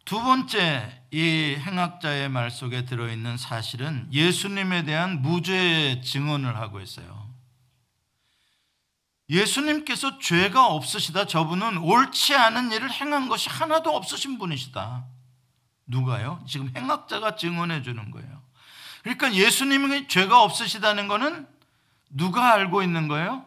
두 0.03 0.21
번째 0.21 1.01
이 1.11 1.55
행악자의 1.57 2.27
말 2.27 2.51
속에 2.51 2.83
들어있는 2.83 3.37
사실은 3.37 4.09
예수님에 4.11 4.83
대한 4.83 5.21
무죄의 5.21 6.01
증언을 6.03 6.57
하고 6.57 6.81
있어요. 6.81 7.33
예수님께서 9.29 10.19
죄가 10.19 10.67
없으시다. 10.67 11.25
저분은 11.25 11.77
옳지 11.77 12.35
않은 12.35 12.73
일을 12.73 12.91
행한 12.91 13.29
것이 13.29 13.47
하나도 13.49 13.95
없으신 13.95 14.37
분이시다. 14.39 15.05
누가요? 15.85 16.43
지금 16.45 16.69
행악자가 16.75 17.37
증언해 17.37 17.81
주는 17.81 18.11
거예요. 18.11 18.44
그러니까 19.05 19.35
예수님이 19.35 20.07
죄가 20.07 20.41
없으시다는 20.41 21.07
것은 21.07 21.47
누가 22.09 22.53
알고 22.53 22.81
있는 22.81 23.07
거예요? 23.07 23.45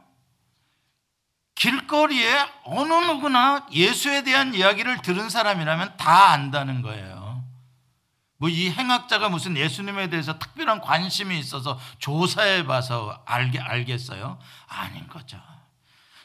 길거리에 1.57 2.47
어느 2.63 2.93
누구나 2.93 3.67
예수에 3.73 4.23
대한 4.23 4.55
이야기를 4.55 5.03
들은 5.03 5.29
사람이라면 5.29 5.97
다 5.97 6.31
안다는 6.31 6.81
거예요. 6.83 7.43
뭐 8.37 8.49
이 8.49 8.71
행악자가 8.71 9.31
무슨 9.31 9.57
예수님에 9.57 10.11
대해서 10.11 10.39
특별한 10.39 10.81
관심이 10.81 11.37
있어서 11.41 11.77
조사해 11.99 12.65
봐서 12.65 13.21
알게, 13.27 13.59
알겠어요? 13.59 14.39
아닌 14.69 15.09
거죠. 15.09 15.43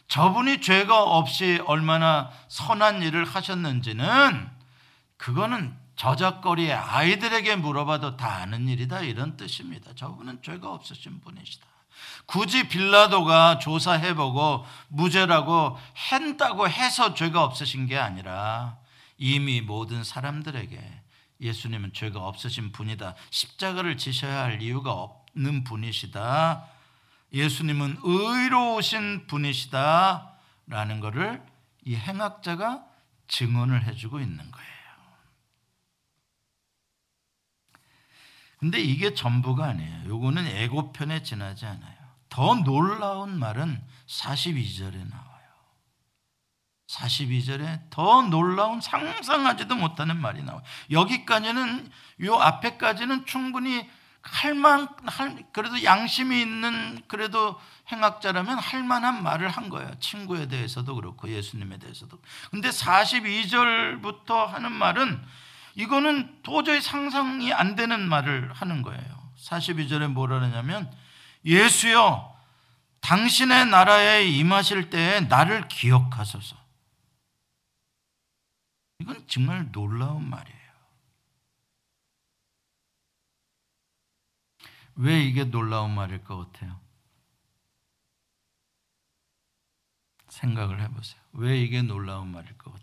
저분이 0.10 0.62
죄가 0.62 1.02
없이 1.02 1.60
얼마나 1.65 2.30
선한 2.50 3.02
일을 3.02 3.26
하셨는지는 3.26 4.48
그거는 5.17 5.76
저작거리의 5.96 6.74
아이들에게 6.74 7.56
물어봐도 7.58 8.18
다 8.18 8.42
아는 8.42 8.68
일이다 8.68 9.02
이런 9.02 9.38
뜻입니다. 9.38 9.94
저분은 9.96 10.42
죄가 10.42 10.72
없으신 10.72 11.22
분이시다. 11.22 11.66
굳이 12.26 12.68
빌라도가 12.68 13.60
조사해보고 13.60 14.66
무죄라고 14.90 15.78
한다고 15.94 16.68
해서 16.68 17.14
죄가 17.14 17.44
없으신 17.44 17.88
게 17.88 17.98
아니라 17.98 18.78
이미 19.18 19.62
모든 19.62 20.04
사람들에게 20.04 21.02
예수님은 21.42 21.94
죄가 21.94 22.20
없으신 22.20 22.72
분이다. 22.72 23.16
십자가를 23.30 23.98
지셔야 23.98 24.44
할 24.44 24.62
이유가 24.62 24.94
없는 24.94 25.64
분이시다. 25.64 26.66
예수님은 27.34 27.98
의로우신 28.04 29.28
분이시다. 29.28 30.32
라는 30.68 31.00
것을 31.00 31.44
이 31.86 31.96
행악자가 31.96 32.86
증언을 33.28 33.86
해주고 33.86 34.20
있는 34.20 34.38
거예요. 34.38 34.74
근데 38.63 38.80
이게 38.80 39.13
전부가 39.13 39.65
아니에요. 39.65 40.04
요거는 40.08 40.45
예고편에 40.45 41.21
지나지 41.21 41.65
않아요. 41.65 41.97
더 42.30 42.56
놀라운 42.56 43.38
말은 43.38 43.84
42절에 44.08 45.10
나와요. 45.10 45.49
42절에 46.88 47.89
더 47.89 48.21
놀라운 48.21 48.80
상상하지도 48.80 49.76
못하는 49.76 50.15
말이 50.15 50.43
나와요. 50.43 50.63
여기까지는 50.91 51.91
요 52.21 52.36
앞에까지는 52.36 53.26
충분히 53.26 53.86
할만 54.21 54.88
할 55.08 55.45
그래도 55.52 55.84
양심이 55.84 56.41
있는 56.41 57.04
그래도 57.10 57.60
행악자라면 57.91 58.60
할 58.60 58.86
만한 58.86 59.23
말을 59.23 59.49
한 59.49 59.67
거예요. 59.67 59.93
친구에 59.99 60.47
대해서도 60.47 60.95
그렇고 60.95 61.28
예수님에 61.28 61.80
대해서도. 61.80 62.17
근데 62.49 62.69
42절부터 62.69 64.45
하는 64.45 64.71
말은 64.71 65.21
이거는 65.76 66.42
도저히 66.44 66.82
상상이 66.82 67.52
안 67.54 67.76
되는 67.76 68.08
말을 68.08 68.54
하는 68.54 68.82
거예요. 68.82 69.32
42절에 69.38 70.08
뭐라 70.12 70.42
하냐면 70.42 70.92
예수여 71.46 72.34
당신의 73.02 73.68
나라에 73.68 74.26
임하실 74.26 74.90
때에 74.90 75.22
나를 75.22 75.68
기억하소서. 75.68 76.56
이건 79.00 79.28
정말 79.28 79.72
놀라운 79.72 80.30
말이에요. 80.30 80.64
왜 84.96 85.22
이게 85.22 85.44
놀라운 85.44 85.94
말일 85.94 86.24
것 86.24 86.38
같아요? 86.38 86.80
생각을 90.30 90.82
해보세요. 90.82 91.22
왜 91.34 91.60
이게 91.60 91.82
놀라운 91.82 92.30
말일 92.32 92.58
것 92.58 92.72
같아요? 92.72 92.83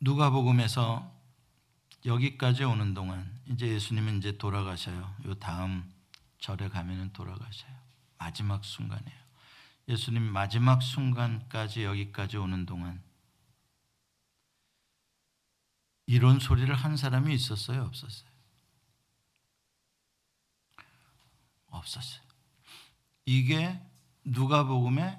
누가복음에서 0.00 1.14
여기까지 2.04 2.64
오는 2.64 2.94
동안 2.94 3.40
이제 3.46 3.68
예수님은 3.68 4.18
이제 4.18 4.36
돌아가셔요. 4.38 5.14
요 5.24 5.34
다음 5.34 5.92
절에 6.38 6.68
가면은 6.68 7.12
돌아가셔요. 7.12 7.72
마지막 8.18 8.64
순간이에요. 8.64 9.26
예수님 9.88 10.22
마지막 10.22 10.82
순간까지 10.82 11.84
여기까지 11.84 12.36
오는 12.36 12.66
동안 12.66 13.02
이런 16.06 16.38
소리를 16.38 16.72
한 16.74 16.96
사람이 16.96 17.34
있었어요, 17.34 17.82
없었어요? 17.82 18.30
없었어요. 21.68 22.22
이게 23.26 23.80
누가복음의 24.24 25.18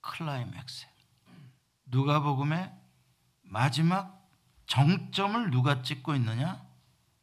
클라이맥스예요. 0.00 0.92
누가복음의 1.86 2.72
마지막 3.48 4.28
정점을 4.66 5.50
누가 5.50 5.82
찍고 5.82 6.14
있느냐? 6.16 6.64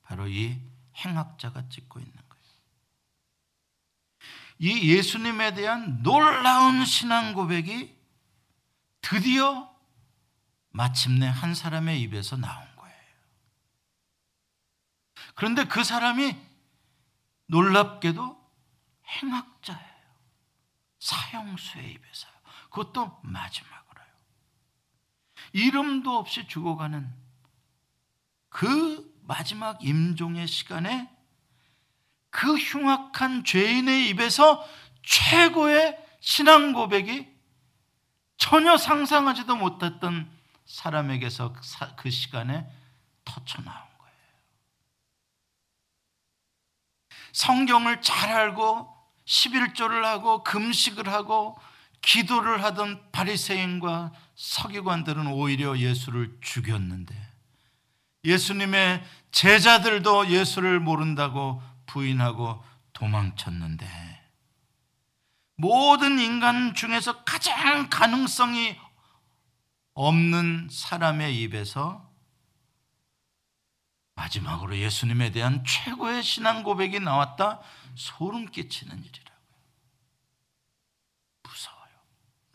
바로 0.02 0.28
이 0.28 0.60
행악자가 0.96 1.70
찍고 1.70 2.00
있는 2.00 2.14
거예요. 2.14 2.46
이 4.60 4.96
예수님에 4.96 5.54
대한 5.54 6.02
놀라운 6.04 6.86
신앙 6.86 7.34
고백이 7.34 7.96
드디어 9.02 9.74
마침내 10.70 11.28
한 11.28 11.54
사람의 11.54 12.02
입에서 12.02 12.38
나온 12.38 12.66
거예요. 12.76 12.98
그런데 15.36 15.66
그 15.66 15.84
사람이 15.84 16.36
놀랍게도 17.48 18.44
행악자예요. 19.08 19.96
사형수의 21.00 21.92
입에서요. 21.92 22.32
그것도 22.70 23.20
마지막으로요. 23.24 23.75
이름도 25.56 26.18
없이 26.18 26.50
죽어가는 26.50 27.10
그 28.50 29.10
마지막 29.22 29.82
임종의 29.82 30.50
시간에 30.50 31.10
그 32.30 32.58
흉악한 32.58 33.46
죄인의 33.46 34.10
입에서 34.10 34.68
최고의 35.02 35.98
신앙 36.20 36.74
고백이 36.74 37.34
전혀 38.36 38.76
상상하지도 38.76 39.56
못했던 39.56 40.30
사람에게서 40.66 41.54
그 41.96 42.10
시간에 42.10 42.70
터쳐 43.24 43.62
나온 43.62 43.78
거예요. 43.78 44.18
성경을 47.32 48.02
잘 48.02 48.30
알고 48.30 48.94
11조를 49.24 50.02
하고 50.02 50.44
금식을 50.44 51.08
하고 51.08 51.58
기도를 52.06 52.64
하던 52.64 53.12
바리새인과 53.12 54.14
서기관들은 54.36 55.28
오히려 55.28 55.78
예수를 55.78 56.38
죽였는데 56.42 57.16
예수님의 58.24 59.04
제자들도 59.32 60.30
예수를 60.30 60.80
모른다고 60.80 61.62
부인하고 61.88 62.64
도망쳤는데 62.94 63.86
모든 65.58 66.20
인간 66.20 66.76
중에서 66.76 67.24
가장 67.24 67.90
가능성이 67.90 68.78
없는 69.94 70.70
사람의 70.72 71.42
입에서 71.42 72.06
마지막으로 74.16 74.78
예수님에 74.78 75.32
대한 75.32 75.64
최고의 75.66 76.24
신앙 76.24 76.64
고백이 76.64 77.00
나왔다 77.00 77.62
소름 77.96 78.46
끼치는. 78.46 78.98
무서워요. 78.98 79.25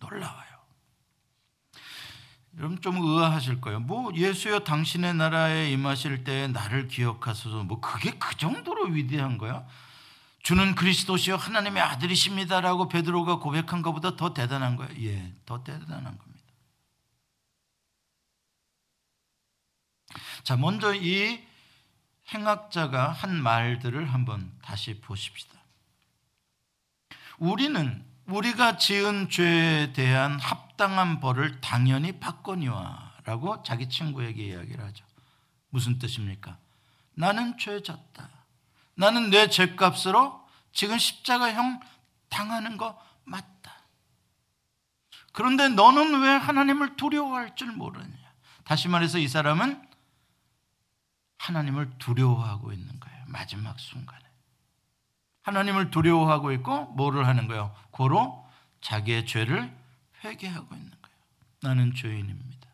놀라워요. 0.01 0.51
여러분 2.59 2.81
좀 2.81 2.97
의아하실 2.97 3.61
거예요. 3.61 3.81
뭐 3.81 4.13
예수여 4.15 4.61
당신의 4.61 5.15
나라에 5.15 5.71
임하실 5.71 6.25
때 6.25 6.49
나를 6.49 6.89
기억하소서. 6.89 7.63
뭐 7.65 7.81
그게 7.81 8.11
그 8.19 8.37
정도로 8.37 8.87
위대한 8.87 9.39
거야? 9.39 9.67
주는 10.43 10.75
그리스도시요 10.75 11.37
하나님의 11.37 11.83
아들이십니다라고 11.83 12.89
베드로가 12.89 13.39
고백한 13.39 13.83
것보다 13.83 14.17
더 14.17 14.35
대단한 14.35 14.77
거예요. 14.77 14.93
예, 15.03 15.33
더 15.47 15.63
대단한 15.63 16.19
겁니다. 16.19 16.31
자, 20.43 20.57
먼저 20.57 20.95
이 20.95 21.41
행악자가 22.33 23.13
한 23.13 23.41
말들을 23.43 24.13
한번 24.13 24.53
다시 24.63 25.01
보십시다. 25.01 25.59
우리는 27.39 28.05
우리가 28.31 28.77
지은 28.77 29.29
죄에 29.29 29.93
대한 29.93 30.39
합당한 30.39 31.21
벌을 31.21 31.61
당연히 31.61 32.19
받거니와라고 32.21 33.63
자기 33.63 33.89
친구에게 33.89 34.45
이야기를 34.45 34.85
하죠. 34.85 35.05
무슨 35.71 35.99
뜻입니까? 35.99 36.57
나는 37.15 37.59
죄 37.59 37.83
졌다. 37.83 38.29
나는 38.95 39.31
내 39.31 39.49
죄값으로 39.49 40.47
지금 40.73 40.99
십자가형 40.99 41.81
당하는 42.29 42.77
거 42.77 43.01
맞다. 43.25 43.51
그런데 45.33 45.69
너는 45.69 46.23
왜 46.23 46.29
하나님을 46.31 46.97
두려워할 46.97 47.55
줄 47.57 47.73
모르냐? 47.73 48.11
다시 48.65 48.89
말해서 48.89 49.19
이 49.19 49.29
사람은 49.29 49.81
하나님을 51.39 51.99
두려워하고 51.99 52.73
있는 52.73 53.01
거예요. 53.01 53.25
마지막 53.27 53.79
순간에. 53.79 54.30
하나님을 55.51 55.91
두려워하고 55.91 56.53
있고 56.53 56.87
뭐를 56.97 57.27
하는 57.27 57.49
거예요? 57.49 57.75
고로 57.91 58.49
자기의 58.81 59.27
죄를 59.27 59.77
회개하고 60.25 60.75
있는 60.75 60.91
거예요. 60.91 61.17
나는 61.63 61.95
죄인입니다. 61.95 62.69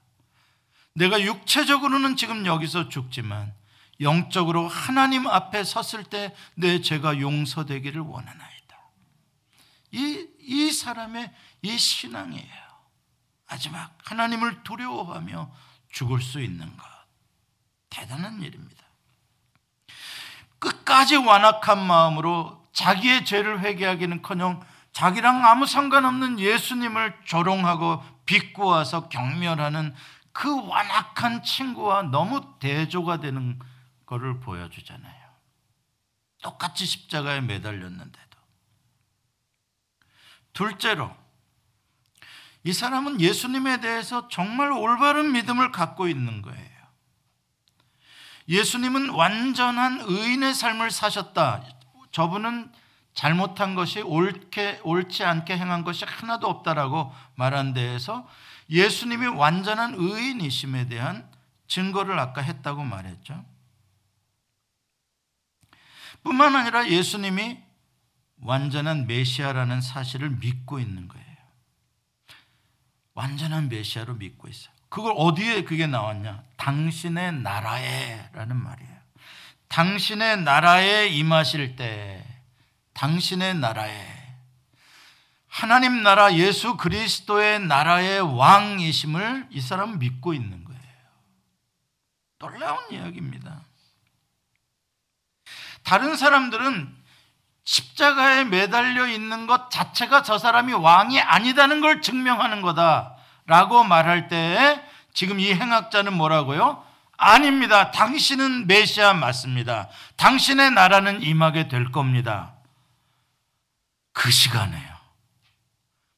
내가 0.95 1.21
육체적으로는 1.21 2.17
지금 2.17 2.47
여기서 2.47 2.89
죽지만 2.89 3.55
영적으로 4.01 4.69
하나님 4.69 5.27
앞에 5.27 5.65
섰을 5.65 6.05
때 6.05 6.35
내 6.55 6.81
죄가 6.83 7.19
용서되기를 7.19 8.01
원하나이다. 8.03 8.77
이, 9.93 10.27
이 10.41 10.71
사람의 10.71 11.33
이 11.63 11.79
신앙이에요. 11.79 12.67
마지막 13.49 13.97
하나님을 14.05 14.65
두려워하며 14.65 15.51
죽을 15.93 16.21
수 16.21 16.43
있는 16.43 16.77
것. 16.77 16.85
대단한 17.89 18.43
일입니다. 18.43 18.85
끝까지 20.59 21.17
완악한 21.17 21.87
마음으로 21.87 22.66
자기의 22.77 23.25
죄를 23.25 23.61
회개하기는커녕 23.61 24.63
자기랑 24.93 25.47
아무 25.47 25.67
상관없는 25.67 26.39
예수님을 26.39 27.21
조롱하고 27.25 28.05
비꼬아서 28.27 29.09
경멸하는 29.09 29.95
그 30.33 30.67
완악한 30.67 31.43
친구와 31.43 32.03
너무 32.03 32.59
대조가 32.59 33.21
되는 33.21 33.59
것을 34.05 34.41
보여주잖아요. 34.41 35.15
똑같이 36.43 36.85
십자가에 36.85 37.41
매달렸는데도. 37.41 38.39
둘째로, 40.53 41.17
이 42.63 42.75
사람은 42.75 43.23
예수님에 43.23 43.81
대해서 43.81 44.29
정말 44.29 44.71
올바른 44.71 45.33
믿음을 45.33 45.73
갖고 45.73 46.09
있는 46.09 46.43
거예요. 46.43 46.77
예수님은 48.49 49.11
완전한 49.11 50.03
의인의 50.03 50.55
삶을 50.55 50.91
사셨다. 50.91 51.76
저분은 52.17 52.73
잘못한 53.13 53.75
것이 53.75 54.01
옳게, 54.01 54.81
옳지 54.85 55.23
않게 55.23 55.59
행한 55.59 55.85
것이 55.85 56.07
하나도 56.07 56.49
없다라고 56.49 57.13
말한 57.35 57.75
데에서 57.75 58.27
예수님이 58.71 59.27
완전한 59.27 59.93
의인이심에 59.99 60.89
대한 60.89 61.31
증거를 61.69 62.19
아까 62.19 62.41
했다고 62.41 62.85
말했죠. 62.85 63.45
뿐만 66.25 66.57
아니라 66.57 66.89
예수님이 66.89 67.59
완전한 68.41 69.07
메시아라는 69.07 69.83
사실을 69.83 70.31
믿고 70.31 70.79
있는 70.79 71.09
거예요. 71.09 71.27
완전한 73.13 73.69
메시아로 73.69 74.15
믿고 74.15 74.49
있어요. 74.49 74.75
그걸 74.89 75.13
어디에 75.19 75.65
그게 75.65 75.87
나왔냐? 75.87 76.45
당신의 76.57 77.41
나라에 77.43 78.31
라는 78.33 78.57
말이에요. 78.57 78.96
당신의 79.69 80.43
나라에 80.43 81.09
임하실 81.09 81.77
때, 81.77 82.25
당신의 82.95 83.57
나라에 83.57 84.17
하나님 85.49 86.03
나라 86.03 86.35
예수 86.35 86.77
그리스도의 86.77 87.61
나라의 87.61 88.21
왕이심을 88.21 89.49
이 89.51 89.61
사람은 89.61 89.99
믿고 89.99 90.35
있는 90.35 90.65
거예요. 90.65 90.81
놀라운 92.39 92.79
이야기입니다. 92.91 93.63
다른 95.83 96.15
사람들은 96.15 96.95
십자가에 97.65 98.45
매달려 98.45 99.07
있는 99.07 99.47
것 99.47 99.71
자체가 99.71 100.23
저 100.23 100.37
사람이 100.37 100.75
왕이 100.75 101.21
아니다는 101.21 101.81
걸 101.81 102.03
증명하는 102.03 102.61
거다라고 102.61 103.85
말할 103.85 104.29
때 104.29 104.85
지금 105.15 105.41
이 105.41 105.55
행악자는 105.55 106.13
뭐라고요? 106.13 106.86
아닙니다. 107.17 107.91
당신은 107.91 108.67
메시아 108.67 109.15
맞습니다. 109.15 109.89
당신의 110.17 110.73
나라는 110.73 111.23
임하게 111.23 111.69
될 111.69 111.91
겁니다. 111.91 112.55
그 114.13 114.31
시간에요. 114.31 114.97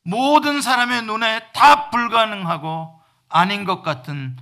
모든 0.02 0.62
사람의 0.62 1.02
눈에 1.02 1.52
다 1.52 1.90
불가능하고 1.90 3.00
아닌 3.28 3.64
것 3.64 3.82
같은 3.82 4.37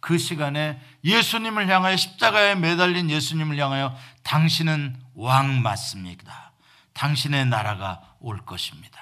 그 0.00 0.16
시간에 0.16 0.80
예수님을 1.04 1.68
향하여 1.68 1.96
십자가에 1.96 2.54
매달린 2.54 3.10
예수님을 3.10 3.58
향하여 3.58 3.94
당신은 4.22 4.98
왕 5.14 5.62
맞습니다. 5.62 6.52
당신의 6.94 7.46
나라가 7.46 8.00
올 8.20 8.44
것입니다. 8.44 8.98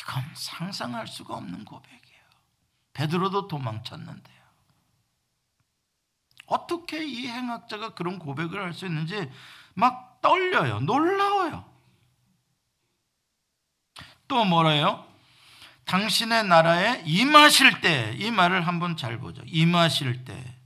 이건 0.00 0.24
상상할 0.34 1.06
수가 1.06 1.34
없는 1.34 1.64
고백이에요. 1.64 2.22
베드로도 2.94 3.48
도망쳤는데요. 3.48 4.41
어떻게 6.46 7.04
이 7.04 7.26
행악자가 7.28 7.94
그런 7.94 8.18
고백을 8.18 8.62
할 8.62 8.72
수 8.74 8.86
있는지 8.86 9.30
막 9.74 10.20
떨려요. 10.20 10.80
놀라워요. 10.80 11.64
또 14.28 14.44
뭐래요? 14.44 15.06
당신의 15.84 16.44
나라에 16.44 17.02
임하실 17.04 17.80
때, 17.80 18.14
이 18.18 18.30
말을 18.30 18.66
한번 18.66 18.96
잘 18.96 19.18
보죠. 19.18 19.42
임하실 19.46 20.24
때. 20.24 20.56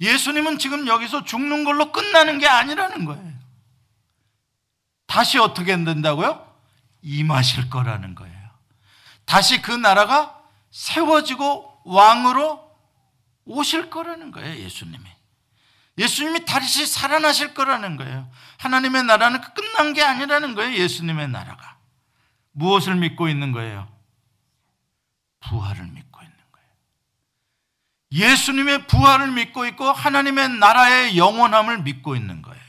예수님은 0.00 0.58
지금 0.58 0.86
여기서 0.86 1.24
죽는 1.24 1.64
걸로 1.64 1.92
끝나는 1.92 2.38
게 2.38 2.46
아니라는 2.48 3.04
거예요. 3.04 3.32
다시 5.06 5.38
어떻게 5.38 5.76
된다고요? 5.76 6.52
임하실 7.02 7.70
거라는 7.70 8.14
거예요. 8.14 8.50
다시 9.24 9.60
그 9.60 9.70
나라가 9.70 10.40
세워지고 10.70 11.82
왕으로 11.84 12.63
오실 13.44 13.90
거라는 13.90 14.30
거예요, 14.30 14.56
예수님이. 14.62 15.04
예수님이 15.98 16.44
다시 16.44 16.86
살아나실 16.86 17.54
거라는 17.54 17.96
거예요. 17.96 18.30
하나님의 18.58 19.04
나라는 19.04 19.40
끝난 19.54 19.92
게 19.92 20.02
아니라는 20.02 20.54
거예요, 20.54 20.72
예수님의 20.74 21.28
나라가. 21.28 21.76
무엇을 22.52 22.96
믿고 22.96 23.28
있는 23.28 23.52
거예요? 23.52 23.88
부활을 25.40 25.84
믿고 25.86 26.20
있는 26.22 26.36
거예요. 26.52 26.68
예수님의 28.12 28.86
부활을 28.86 29.30
믿고 29.32 29.66
있고 29.66 29.92
하나님의 29.92 30.48
나라의 30.50 31.16
영원함을 31.16 31.82
믿고 31.82 32.16
있는 32.16 32.42
거예요. 32.42 32.62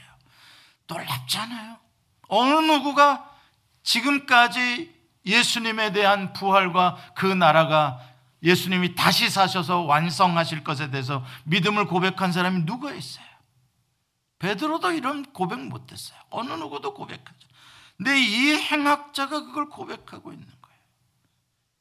놀랍지 0.86 1.38
않아요? 1.38 1.78
어느 2.28 2.54
누구가 2.66 3.30
지금까지 3.82 4.94
예수님에 5.24 5.92
대한 5.92 6.32
부활과 6.32 6.96
그 7.14 7.26
나라가 7.26 8.00
예수님이 8.42 8.94
다시 8.94 9.30
사셔서 9.30 9.82
완성하실 9.82 10.62
것에 10.64 10.90
대해서 10.90 11.24
믿음을 11.44 11.86
고백한 11.86 12.32
사람이 12.32 12.64
누가 12.64 12.92
있어요? 12.92 13.24
베드로도 14.38 14.92
이런 14.92 15.24
고백 15.32 15.58
못했어요. 15.58 16.18
어느 16.30 16.52
누구도 16.52 16.94
고백하죠. 16.94 17.48
근데 17.96 18.20
이 18.20 18.54
행악자가 18.56 19.40
그걸 19.40 19.68
고백하고 19.68 20.32
있는 20.32 20.46
거예요. 20.46 20.78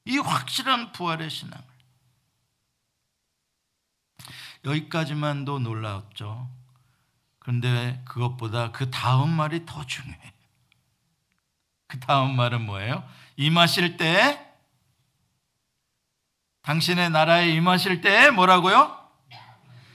이 0.06 0.18
확실한 0.18 0.94
부활의 0.94 1.30
신앙을. 1.30 1.64
여기까지만도 4.64 5.60
놀라웠죠. 5.60 6.50
그런데 7.40 8.02
그것보다 8.06 8.72
그 8.72 8.90
다음 8.90 9.30
말이 9.30 9.66
더 9.66 9.86
중요해요. 9.86 10.32
그 11.88 12.00
다음 12.00 12.36
말은 12.36 12.66
뭐예요? 12.66 13.08
임하실 13.38 13.98
때, 13.98 14.45
당신의 16.66 17.12
나라에 17.12 17.50
임하실 17.50 18.02
때 18.02 18.32
뭐라고요? 18.32 18.98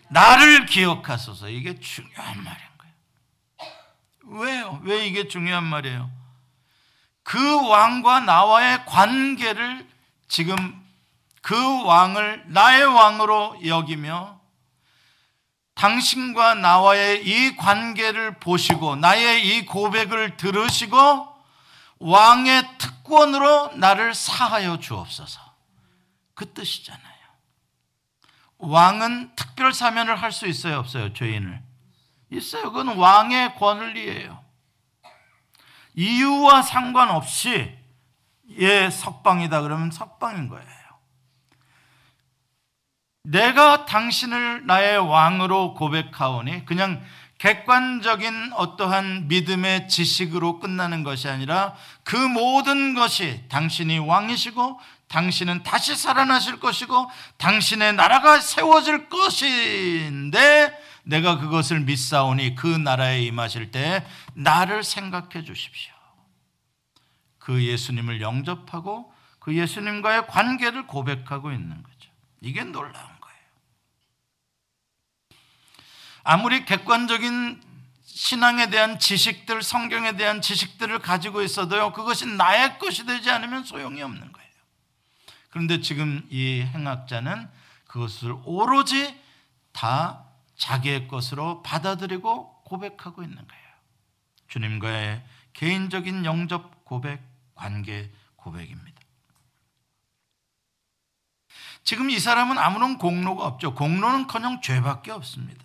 나를 0.08 0.66
기억하소서. 0.66 1.48
이게 1.48 1.78
중요한 1.80 2.44
말인 2.44 2.60
거예요. 2.78 4.40
왜요? 4.40 4.80
왜 4.84 5.06
이게 5.06 5.26
중요한 5.26 5.64
말이에요? 5.64 6.10
그 7.24 7.68
왕과 7.68 8.20
나와의 8.20 8.86
관계를 8.86 9.88
지금 10.28 10.56
그 11.42 11.84
왕을 11.84 12.44
나의 12.48 12.84
왕으로 12.84 13.66
여기며 13.66 14.38
당신과 15.74 16.54
나와의 16.54 17.26
이 17.26 17.56
관계를 17.56 18.38
보시고 18.38 18.94
나의 18.96 19.46
이 19.46 19.66
고백을 19.66 20.36
들으시고 20.36 21.28
왕의 21.98 22.78
특권으로 22.78 23.72
나를 23.76 24.14
사하여 24.14 24.78
주옵소서. 24.78 25.49
그 26.34 26.52
뜻이잖아요. 26.52 27.20
왕은 28.58 29.34
특별 29.36 29.72
사면을 29.72 30.16
할 30.16 30.32
수 30.32 30.46
있어요, 30.46 30.78
없어요, 30.78 31.12
죄인을? 31.12 31.62
있어요. 32.30 32.70
그건 32.72 32.96
왕의 32.96 33.56
권리예요. 33.56 34.44
이유와 35.94 36.62
상관없이 36.62 37.76
예, 38.58 38.90
석방이다 38.90 39.62
그러면 39.62 39.90
석방인 39.90 40.48
거예요. 40.48 40.66
내가 43.24 43.84
당신을 43.84 44.66
나의 44.66 44.98
왕으로 44.98 45.74
고백하오니 45.74 46.64
그냥 46.64 47.02
객관적인 47.38 48.52
어떠한 48.54 49.28
믿음의 49.28 49.88
지식으로 49.88 50.58
끝나는 50.58 51.02
것이 51.04 51.28
아니라 51.28 51.74
그 52.02 52.16
모든 52.16 52.94
것이 52.94 53.44
당신이 53.48 53.98
왕이시고 53.98 54.78
당신은 55.10 55.62
다시 55.62 55.94
살아나실 55.94 56.60
것이고 56.60 57.10
당신의 57.36 57.94
나라가 57.94 58.40
세워질 58.40 59.08
것인데 59.08 60.78
내가 61.02 61.38
그것을 61.38 61.80
믿사오니 61.80 62.54
그 62.54 62.66
나라에 62.66 63.22
임하실 63.22 63.70
때 63.70 64.06
나를 64.34 64.84
생각해 64.84 65.44
주십시오. 65.44 65.92
그 67.38 67.64
예수님을 67.64 68.20
영접하고 68.20 69.12
그 69.38 69.56
예수님과의 69.56 70.26
관계를 70.26 70.86
고백하고 70.86 71.52
있는 71.52 71.82
거죠. 71.82 72.10
이게 72.40 72.62
놀라운 72.64 73.20
아무리 76.22 76.64
객관적인 76.64 77.60
신앙에 78.04 78.70
대한 78.70 78.98
지식들, 78.98 79.62
성경에 79.62 80.16
대한 80.16 80.42
지식들을 80.42 80.98
가지고 80.98 81.42
있어도요, 81.42 81.92
그것이 81.92 82.26
나의 82.26 82.78
것이 82.78 83.06
되지 83.06 83.30
않으면 83.30 83.64
소용이 83.64 84.02
없는 84.02 84.32
거예요. 84.32 84.49
그런데 85.50 85.80
지금 85.80 86.26
이 86.30 86.62
행악자는 86.62 87.48
그것을 87.86 88.36
오로지 88.44 89.20
다 89.72 90.24
자기의 90.56 91.08
것으로 91.08 91.62
받아들이고 91.62 92.62
고백하고 92.62 93.22
있는 93.22 93.36
거예요. 93.36 93.64
주님과의 94.48 95.24
개인적인 95.52 96.24
영접 96.24 96.84
고백, 96.84 97.20
관계 97.54 98.10
고백입니다. 98.36 99.00
지금 101.82 102.10
이 102.10 102.18
사람은 102.18 102.58
아무런 102.58 102.98
공로가 102.98 103.46
없죠. 103.46 103.74
공로는 103.74 104.26
커녕 104.26 104.60
죄밖에 104.60 105.10
없습니다. 105.10 105.64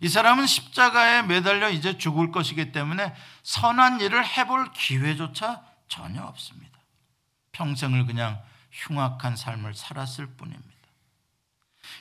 이 0.00 0.08
사람은 0.08 0.46
십자가에 0.46 1.22
매달려 1.22 1.70
이제 1.70 1.96
죽을 1.98 2.30
것이기 2.30 2.72
때문에 2.72 3.14
선한 3.42 4.00
일을 4.00 4.26
해볼 4.26 4.72
기회조차 4.72 5.64
전혀 5.88 6.22
없습니다. 6.22 6.63
평생을 7.54 8.04
그냥 8.06 8.42
흉악한 8.70 9.36
삶을 9.36 9.74
살았을 9.74 10.26
뿐입니다. 10.36 10.74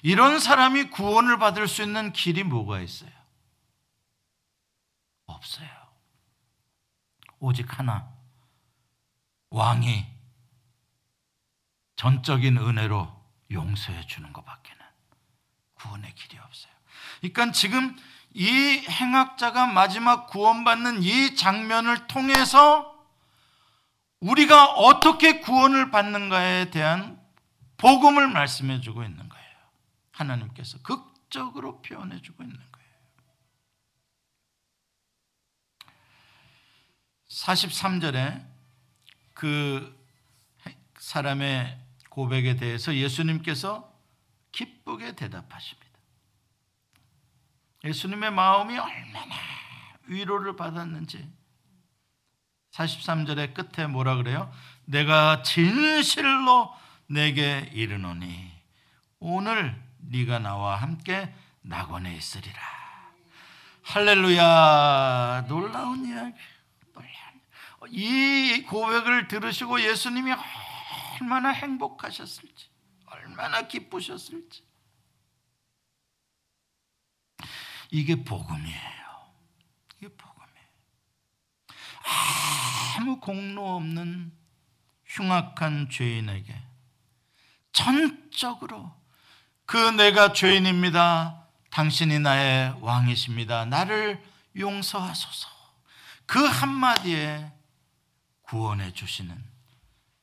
이런 0.01 0.39
사람이 0.39 0.89
구원을 0.89 1.37
받을 1.37 1.67
수 1.67 1.81
있는 1.81 2.11
길이 2.11 2.43
뭐가 2.43 2.81
있어요? 2.81 3.11
없어요. 5.25 5.69
오직 7.39 7.77
하나. 7.77 8.11
왕이 9.49 10.05
전적인 11.95 12.57
은혜로 12.57 13.23
용서해 13.51 14.05
주는 14.07 14.33
것밖에는 14.33 14.83
구원의 15.75 16.15
길이 16.15 16.37
없어요. 16.39 16.73
그러니까 17.21 17.51
지금 17.51 17.95
이 18.33 18.83
행악자가 18.89 19.67
마지막 19.67 20.27
구원받는 20.27 21.03
이 21.03 21.35
장면을 21.35 22.07
통해서 22.07 22.92
우리가 24.23 24.71
어떻게 24.75 25.41
구원을 25.41 25.91
받는가에 25.91 26.71
대한 26.71 27.21
복음을 27.75 28.29
말씀해 28.29 28.79
주고 28.79 29.03
있는 29.03 29.27
거예요. 29.27 29.57
하나님께서 30.11 30.81
극적으로 30.81 31.81
표현해 31.81 32.21
주고 32.21 32.43
있는 32.43 32.55
거예요. 32.55 32.73
43절에 37.27 38.47
그 39.33 40.01
사람의 40.99 41.77
고백에 42.09 42.55
대해서 42.55 42.95
예수님께서 42.95 43.93
기쁘게 44.53 45.15
대답하십니다. 45.15 45.99
예수님의 47.83 48.31
마음이 48.31 48.77
얼마나 48.77 49.35
위로를 50.03 50.55
받았는지 50.55 51.42
43절의 52.73 53.53
끝에 53.53 53.87
뭐라 53.87 54.15
그래요? 54.15 54.51
내가 54.85 55.43
진실로 55.43 56.73
내게 57.07 57.69
이르노니 57.73 58.51
오늘 59.19 59.81
네가 59.99 60.39
나와 60.39 60.75
함께 60.75 61.33
낙원에 61.61 62.15
있으리라. 62.15 62.61
할렐루야. 63.83 65.45
놀라운 65.47 66.05
이야기. 66.05 66.35
이 67.89 68.63
고백을 68.63 69.27
들으시고 69.27 69.81
예수님이 69.81 70.33
얼마나 71.21 71.49
행복하셨을지, 71.49 72.69
얼마나 73.05 73.67
기쁘셨을지. 73.67 74.63
이게 77.91 78.23
복음이에요. 78.23 79.33
이게 79.97 80.07
복음이에요. 80.07 80.32
아무 83.03 83.19
공로 83.19 83.75
없는 83.75 84.31
흉악한 85.05 85.89
죄인에게 85.89 86.57
전적으로 87.73 88.95
그 89.65 89.75
내가 89.77 90.31
죄인입니다. 90.31 91.45
당신이 91.69 92.19
나의 92.19 92.77
왕이십니다. 92.79 93.65
나를 93.65 94.23
용서하소서. 94.57 95.49
그 96.25 96.45
한마디에 96.45 97.51
구원해 98.43 98.93
주시는 98.93 99.37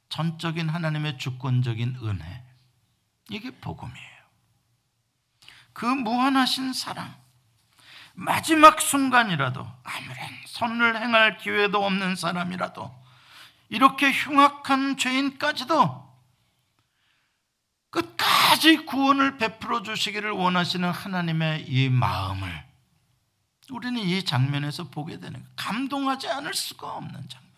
전적인 0.08 0.70
하나님의 0.70 1.18
주권적인 1.18 1.98
은혜. 2.02 2.44
이게 3.28 3.50
복음이에요. 3.50 4.20
그 5.74 5.84
무한하신 5.84 6.72
사랑. 6.72 7.19
마지막 8.14 8.80
순간이라도 8.80 9.66
아무런 9.82 10.16
선을 10.46 11.00
행할 11.00 11.38
기회도 11.38 11.84
없는 11.84 12.16
사람이라도 12.16 12.94
이렇게 13.68 14.10
흉악한 14.12 14.96
죄인까지도 14.96 16.10
끝까지 17.90 18.84
구원을 18.86 19.38
베풀어 19.38 19.82
주시기를 19.82 20.30
원하시는 20.30 20.90
하나님의 20.90 21.66
이 21.68 21.88
마음을 21.88 22.64
우리는 23.70 24.00
이 24.00 24.24
장면에서 24.24 24.84
보게 24.84 25.18
되는 25.18 25.44
감동하지 25.56 26.28
않을 26.28 26.54
수가 26.54 26.92
없는 26.94 27.12
장면. 27.28 27.50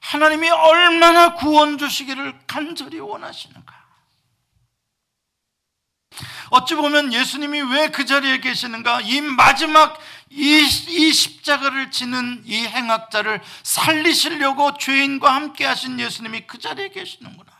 하나님이 0.00 0.48
얼마나 0.48 1.34
구원 1.34 1.76
주시기를 1.76 2.46
간절히 2.46 2.98
원하시는가. 2.98 3.87
어찌 6.50 6.74
보면 6.74 7.12
예수님이 7.12 7.60
왜 7.60 7.88
그 7.88 8.04
자리에 8.04 8.38
계시는가? 8.38 9.00
이 9.02 9.20
마지막 9.20 9.98
이, 10.30 10.60
이 10.88 11.12
십자가를 11.12 11.90
지는 11.90 12.42
이 12.44 12.66
행악자를 12.66 13.40
살리시려고 13.62 14.76
죄인과 14.76 15.34
함께 15.34 15.64
하신 15.64 15.98
예수님이 15.98 16.46
그 16.46 16.58
자리에 16.58 16.90
계시는구나. 16.90 17.50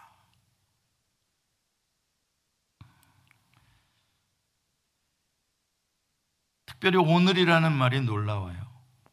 특별히 6.67 6.99
오늘이라는 6.99 7.73
말이 7.73 8.01
놀라워요. 8.03 8.69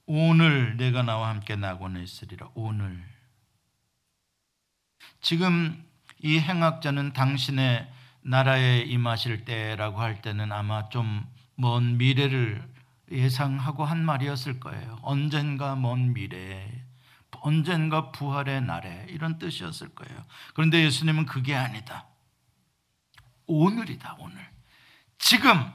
오늘 0.06 0.78
내가 0.78 1.02
나와 1.02 1.30
함께 1.30 1.56
낙원에 1.56 2.04
있으리라. 2.04 2.50
오늘. 2.54 3.04
지금 5.22 5.84
이 6.20 6.40
행악자는 6.40 7.14
당신의 7.14 7.92
나라에 8.26 8.82
임하실 8.82 9.46
때라고 9.46 10.02
할 10.02 10.22
때는 10.22 10.52
아마 10.52 10.90
좀 10.90 11.36
먼 11.56 11.98
미래를 11.98 12.68
예상하고 13.12 13.86
한 13.86 14.04
말이었을 14.04 14.60
거예요. 14.60 15.00
언젠가 15.02 15.76
먼 15.76 16.14
미래, 16.14 16.84
언젠가 17.42 18.12
부활의 18.12 18.62
날에 18.62 19.06
이런 19.10 19.38
뜻이었을 19.38 19.90
거예요. 19.90 20.26
그런데 20.54 20.84
예수님은 20.84 21.26
그게 21.26 21.56
아니다. 21.56 22.08
오늘이다, 23.46 24.18
오늘. 24.20 24.38
지금 25.18 25.72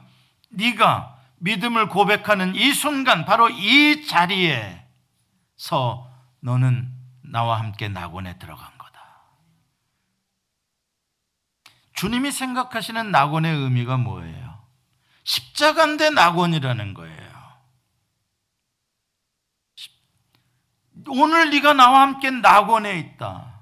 네가 0.49 1.17
믿음을 1.37 1.87
고백하는 1.87 2.53
이 2.55 2.73
순간 2.73 3.25
바로 3.25 3.49
이 3.49 4.05
자리에서 4.05 4.81
너는 6.41 6.91
나와 7.23 7.59
함께 7.59 7.87
낙원에 7.87 8.37
들어간 8.37 8.65
거다. 8.77 8.80
주님이 12.01 12.31
생각하시는 12.31 13.11
낙원의 13.11 13.55
의미가 13.55 13.97
뭐예요? 13.97 14.57
십자가인데 15.23 16.09
낙원이라는 16.09 16.95
거예요. 16.95 17.31
오늘 21.09 21.51
네가 21.51 21.73
나와 21.73 22.01
함께 22.01 22.31
낙원에 22.31 22.97
있다. 22.97 23.53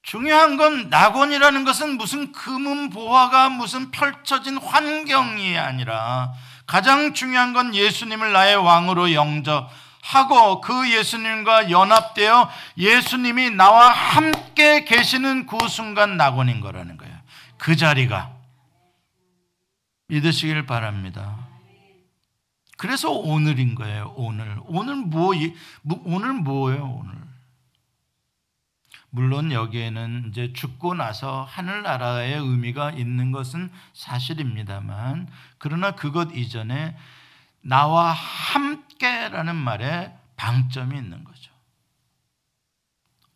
중요한 0.00 0.56
건 0.56 0.88
낙원이라는 0.88 1.66
것은 1.66 1.98
무슨 1.98 2.32
금은 2.32 2.88
보화가 2.88 3.50
무슨 3.50 3.90
펼쳐진 3.90 4.56
환경이 4.56 5.58
아니라 5.58 6.32
가장 6.66 7.12
중요한 7.12 7.52
건 7.52 7.74
예수님을 7.74 8.32
나의 8.32 8.56
왕으로 8.56 9.12
영접 9.12 9.68
하고 10.02 10.60
그 10.60 10.90
예수님과 10.92 11.70
연합되어 11.70 12.50
예수님이 12.76 13.50
나와 13.50 13.88
함께 13.88 14.84
계시는 14.84 15.46
그 15.46 15.68
순간 15.68 16.16
낙원인 16.16 16.60
거라는 16.60 16.96
거예요. 16.96 17.16
그 17.56 17.76
자리가 17.76 18.32
믿으시길 20.08 20.66
바랍니다. 20.66 21.46
그래서 22.76 23.12
오늘인 23.12 23.76
거예요. 23.76 24.12
오늘 24.16 24.58
오늘 24.66 24.96
뭐 24.96 25.32
오늘 26.04 26.32
뭐예요? 26.32 26.84
오늘 26.84 27.14
물론 29.10 29.52
여기에는 29.52 30.30
이제 30.30 30.52
죽고 30.52 30.94
나서 30.94 31.46
하늘나라의 31.48 32.38
의미가 32.38 32.90
있는 32.92 33.30
것은 33.30 33.70
사실입니다만 33.92 35.28
그러나 35.58 35.92
그것 35.92 36.34
이전에 36.34 36.96
나와 37.62 38.12
함께라는 38.12 39.56
말에 39.56 40.16
방점이 40.36 40.96
있는 40.96 41.24
거죠. 41.24 41.52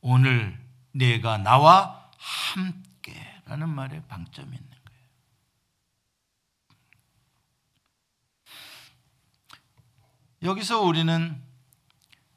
오늘 0.00 0.60
내가 0.92 1.38
나와 1.38 2.10
함께라는 2.16 3.68
말에 3.68 4.02
방점이 4.06 4.56
있는 4.56 4.70
거예요. 4.70 5.00
여기서 10.42 10.80
우리는 10.82 11.42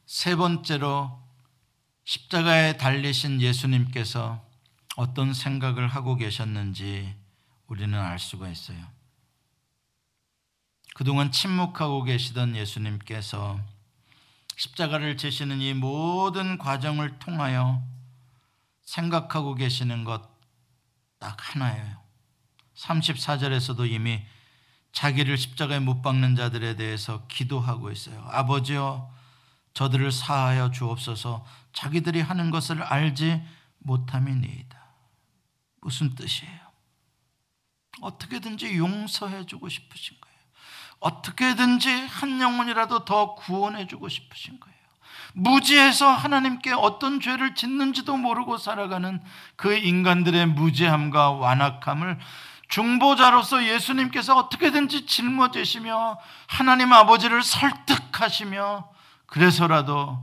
세 0.05 0.35
번째로 0.35 1.19
십자가에 2.05 2.77
달리신 2.77 3.41
예수님께서 3.41 4.43
어떤 4.95 5.33
생각을 5.33 5.87
하고 5.87 6.15
계셨는지 6.15 7.15
우리는 7.67 7.97
알 7.99 8.19
수가 8.19 8.49
있어요. 8.49 8.98
그동안 10.99 11.31
침묵하고 11.31 12.03
계시던 12.03 12.57
예수님께서 12.57 13.57
십자가를 14.57 15.15
지시는 15.15 15.61
이 15.61 15.73
모든 15.73 16.57
과정을 16.57 17.19
통하여 17.19 17.81
생각하고 18.83 19.55
계시는 19.55 20.03
것 20.03 20.39
딱 21.19 21.37
하나예요. 21.39 22.01
34절에서도 22.75 23.89
이미 23.91 24.25
자기를 24.91 25.37
십자가에 25.37 25.79
못 25.79 26.01
박는 26.01 26.35
자들에 26.35 26.75
대해서 26.75 27.27
기도하고 27.27 27.91
있어요. 27.91 28.25
아버지여 28.29 29.13
저들을 29.73 30.11
사하여 30.11 30.71
주옵소서 30.71 31.45
자기들이 31.73 32.21
하는 32.21 32.49
것을 32.49 32.81
알지 32.81 33.41
못함이니이다. 33.79 34.79
무슨 35.81 36.15
뜻이에요? 36.15 36.59
어떻게든지 38.01 38.77
용서해 38.77 39.45
주고 39.45 39.69
싶으신 39.69 40.19
거예요. 40.19 40.28
어떻게든지 40.99 42.07
한 42.07 42.41
영혼이라도 42.41 43.05
더 43.05 43.35
구원해 43.35 43.87
주고 43.87 44.09
싶으신 44.09 44.59
거예요. 44.59 44.69
무지해서 45.33 46.09
하나님께 46.09 46.73
어떤 46.73 47.21
죄를 47.21 47.55
짓는지도 47.55 48.17
모르고 48.17 48.57
살아가는 48.57 49.21
그 49.55 49.73
인간들의 49.73 50.47
무지함과 50.47 51.31
완악함을 51.31 52.19
중보자로서 52.67 53.65
예수님께서 53.65 54.37
어떻게든지 54.37 55.05
짊어지시며 55.05 56.19
하나님 56.47 56.93
아버지를 56.93 57.41
설득하시며 57.41 58.89
그래서라도 59.25 60.19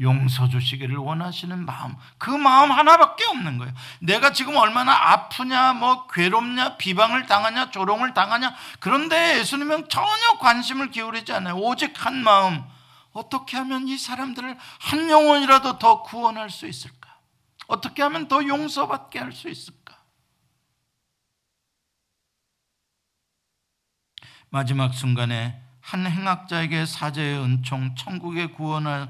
용서 0.00 0.48
주시기를 0.48 0.96
원하시는 0.96 1.64
마음, 1.64 1.94
그 2.18 2.30
마음 2.30 2.72
하나밖에 2.72 3.24
없는 3.26 3.58
거예요. 3.58 3.72
내가 4.00 4.32
지금 4.32 4.56
얼마나 4.56 4.92
아프냐, 4.92 5.74
뭐 5.74 6.08
괴롭냐, 6.08 6.76
비방을 6.76 7.26
당하냐, 7.26 7.70
조롱을 7.70 8.12
당하냐, 8.12 8.54
그런데 8.80 9.38
예수님은 9.38 9.88
전혀 9.88 10.38
관심을 10.40 10.90
기울이지 10.90 11.32
않아요. 11.32 11.56
오직 11.56 12.04
한 12.04 12.16
마음, 12.24 12.64
어떻게 13.12 13.56
하면 13.56 13.86
이 13.86 13.96
사람들을 13.96 14.58
한 14.80 15.10
영혼이라도 15.10 15.78
더 15.78 16.02
구원할 16.02 16.50
수 16.50 16.66
있을까? 16.66 17.16
어떻게 17.68 18.02
하면 18.02 18.26
더 18.26 18.44
용서받게 18.44 19.20
할 19.20 19.32
수 19.32 19.48
있을까? 19.48 19.84
마지막 24.50 24.92
순간에 24.92 25.60
한 25.80 26.06
행악자에게 26.06 26.86
사제의 26.86 27.38
은총, 27.42 27.94
천국의 27.96 28.52
구원을 28.52 29.08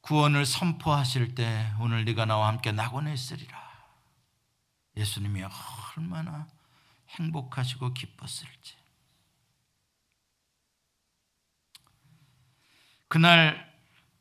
구원을 0.00 0.46
선포하실 0.46 1.34
때 1.34 1.72
오늘 1.80 2.04
네가 2.04 2.24
나와 2.24 2.48
함께 2.48 2.72
낙원에 2.72 3.12
있으리라. 3.12 3.58
예수님이 4.96 5.42
얼마나 5.96 6.48
행복하시고 7.10 7.94
기뻤을지. 7.94 8.76
그날 13.08 13.70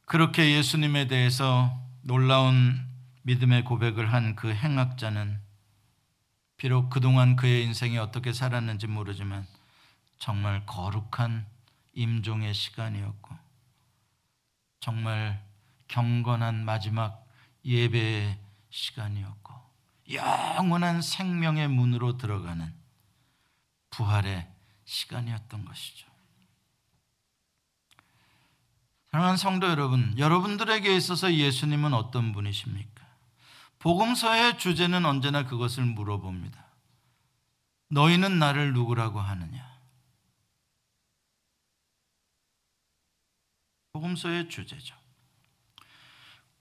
그렇게 0.05 0.55
예수님에 0.57 1.07
대해서 1.07 1.79
놀라운 2.01 2.87
믿음의 3.23 3.63
고백을 3.63 4.11
한 4.11 4.35
그 4.35 4.53
행악자는 4.53 5.39
비록 6.57 6.89
그동안 6.89 7.35
그의 7.35 7.63
인생이 7.63 7.97
어떻게 7.97 8.33
살았는지 8.33 8.87
모르지만 8.87 9.47
정말 10.17 10.65
거룩한 10.65 11.45
임종의 11.93 12.53
시간이었고 12.53 13.37
정말 14.79 15.43
경건한 15.89 16.63
마지막 16.63 17.27
예배의 17.65 18.39
시간이었고 18.69 19.53
영원한 20.13 21.01
생명의 21.01 21.67
문으로 21.67 22.17
들어가는 22.17 22.73
부활의 23.89 24.47
시간이었던 24.85 25.65
것이죠. 25.65 26.07
사랑하는 29.11 29.37
성도 29.37 29.67
여러분, 29.67 30.17
여러분들에게 30.17 30.95
있어서 30.95 31.33
예수님은 31.33 31.93
어떤 31.93 32.31
분이십니까? 32.31 33.07
복음서의 33.79 34.57
주제는 34.59 35.05
언제나 35.05 35.45
그것을 35.45 35.83
물어봅니다. 35.83 36.63
너희는 37.89 38.37
나를 38.37 38.73
누구라고 38.73 39.19
하느냐? 39.19 39.67
복음서의 43.93 44.49
주제죠. 44.49 44.98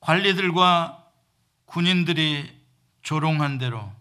관리들과 0.01 1.13
군인들이 1.67 2.59
조롱한 3.03 3.59
대로 3.59 3.93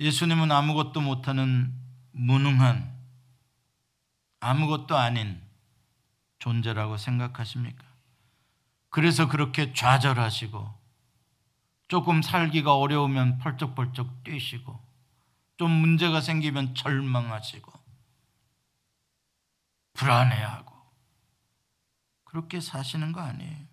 예수님은 0.00 0.50
아무것도 0.50 1.00
못하는 1.00 1.72
무능한 2.12 2.92
아무것도 4.40 4.96
아닌 4.96 5.40
존재라고 6.38 6.96
생각하십니까? 6.96 7.84
그래서 8.90 9.28
그렇게 9.28 9.72
좌절하시고 9.72 10.82
조금 11.88 12.22
살기가 12.22 12.76
어려우면 12.76 13.38
펄쩍펄쩍 13.38 14.24
뛰시고 14.24 14.80
좀 15.56 15.70
문제가 15.70 16.20
생기면 16.20 16.74
절망하시고 16.74 17.72
불안해하고 19.92 20.72
그렇게 22.24 22.60
사시는 22.60 23.12
거 23.12 23.20
아니에요. 23.20 23.71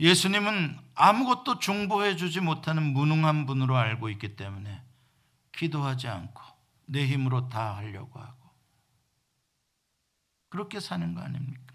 예수님은 0.00 0.78
아무것도 0.94 1.60
중보해 1.60 2.16
주지 2.16 2.40
못하는 2.40 2.82
무능한 2.82 3.46
분으로 3.46 3.76
알고 3.76 4.08
있기 4.10 4.36
때문에 4.36 4.82
기도하지 5.52 6.08
않고 6.08 6.42
내 6.86 7.06
힘으로 7.06 7.48
다 7.48 7.76
하려고 7.76 8.18
하고 8.20 8.50
그렇게 10.48 10.80
사는 10.80 11.14
거 11.14 11.20
아닙니까? 11.20 11.74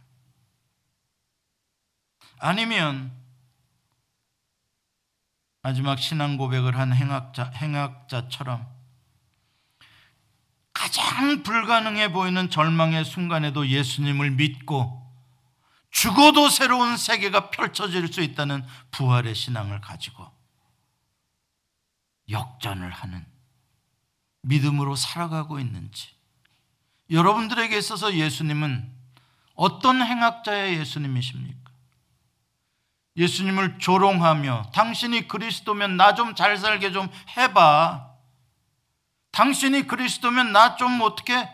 아니면 2.39 3.13
마지막 5.61 5.99
신앙 5.99 6.38
고백을 6.38 6.78
한 6.78 6.93
행악자, 6.93 7.51
행악자처럼 7.55 8.65
가장 10.74 11.43
불가능해 11.43 12.13
보이는 12.13 12.49
절망의 12.49 13.03
순간에도 13.03 13.67
예수님을 13.67 14.32
믿고 14.32 14.99
죽어도 15.91 16.49
새로운 16.49 16.97
세계가 16.97 17.49
펼쳐질 17.49 18.11
수 18.11 18.21
있다는 18.21 18.65
부활의 18.91 19.35
신앙을 19.35 19.81
가지고 19.81 20.27
역전을 22.29 22.91
하는 22.91 23.25
믿음으로 24.43 24.95
살아가고 24.95 25.59
있는지 25.59 26.09
여러분들에게 27.09 27.75
있어서 27.77 28.13
예수님은 28.13 28.93
어떤 29.55 30.01
행악자의 30.01 30.77
예수님이십니까? 30.79 31.71
예수님을 33.17 33.79
조롱하며 33.79 34.71
당신이 34.73 35.27
그리스도면 35.27 35.97
나 35.97 36.13
좀 36.15 36.35
잘 36.35 36.55
살게 36.57 36.91
좀 36.91 37.09
해봐. 37.35 38.07
당신이 39.31 39.87
그리스도면 39.87 40.53
나 40.53 40.77
좀 40.77 41.01
어떻게 41.01 41.49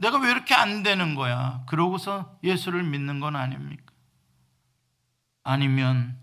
내가 0.00 0.18
왜 0.18 0.30
이렇게 0.30 0.54
안 0.54 0.82
되는 0.82 1.14
거야? 1.14 1.62
그러고서 1.66 2.38
예수를 2.42 2.82
믿는 2.82 3.20
건 3.20 3.36
아닙니까? 3.36 3.92
아니면 5.42 6.18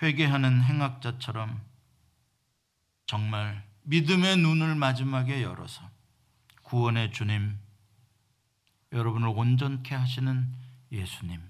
회개하는 0.00 0.62
행악자처럼 0.62 1.60
정말 3.06 3.68
믿음의 3.82 4.38
눈을 4.38 4.74
마지막에 4.76 5.42
열어서 5.42 5.90
구원의 6.62 7.12
주님, 7.12 7.58
여러분을 8.92 9.28
온전케 9.28 9.94
하시는 9.94 10.50
예수님, 10.90 11.42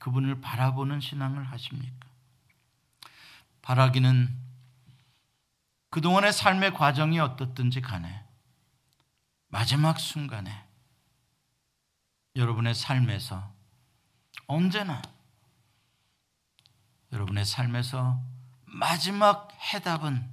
그분을 0.00 0.40
바라보는 0.40 1.00
신앙을 1.00 1.44
하십니까? 1.44 2.08
바라기는 3.62 4.47
그동안의 5.90 6.32
삶의 6.32 6.74
과정이 6.74 7.18
어떻든지 7.18 7.80
간에 7.80 8.24
마지막 9.48 9.98
순간에 9.98 10.64
여러분의 12.36 12.74
삶에서 12.74 13.52
언제나 14.46 15.00
여러분의 17.12 17.44
삶에서 17.44 18.20
마지막 18.64 19.50
해답은 19.72 20.28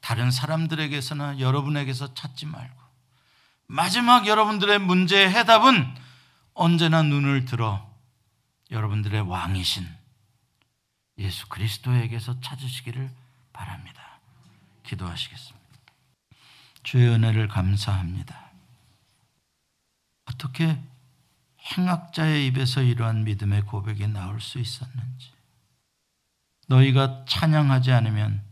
다른 0.00 0.30
사람들에게서나 0.30 1.40
여러분에게서 1.40 2.14
찾지 2.14 2.46
말고 2.46 2.78
마지막 3.66 4.26
여러분들의 4.26 4.78
문제의 4.78 5.30
해답은 5.30 5.94
언제나 6.54 7.02
눈을 7.02 7.44
들어 7.44 7.88
여러분들의 8.70 9.22
왕이신 9.22 9.86
예수 11.18 11.48
그리스도에게서 11.48 12.40
찾으시기를 12.40 13.10
바랍니다. 13.58 14.20
기도하시겠습니다. 14.84 15.66
주의 16.84 17.08
은혜를 17.08 17.48
감사합니다. 17.48 18.52
어떻게 20.26 20.80
행악자의 21.60 22.46
입에서 22.46 22.82
이러한 22.82 23.24
믿음의 23.24 23.62
고백이 23.62 24.06
나올 24.08 24.40
수 24.40 24.60
있었는지. 24.60 25.32
너희가 26.68 27.24
찬양하지 27.26 27.90
않으면 27.92 28.44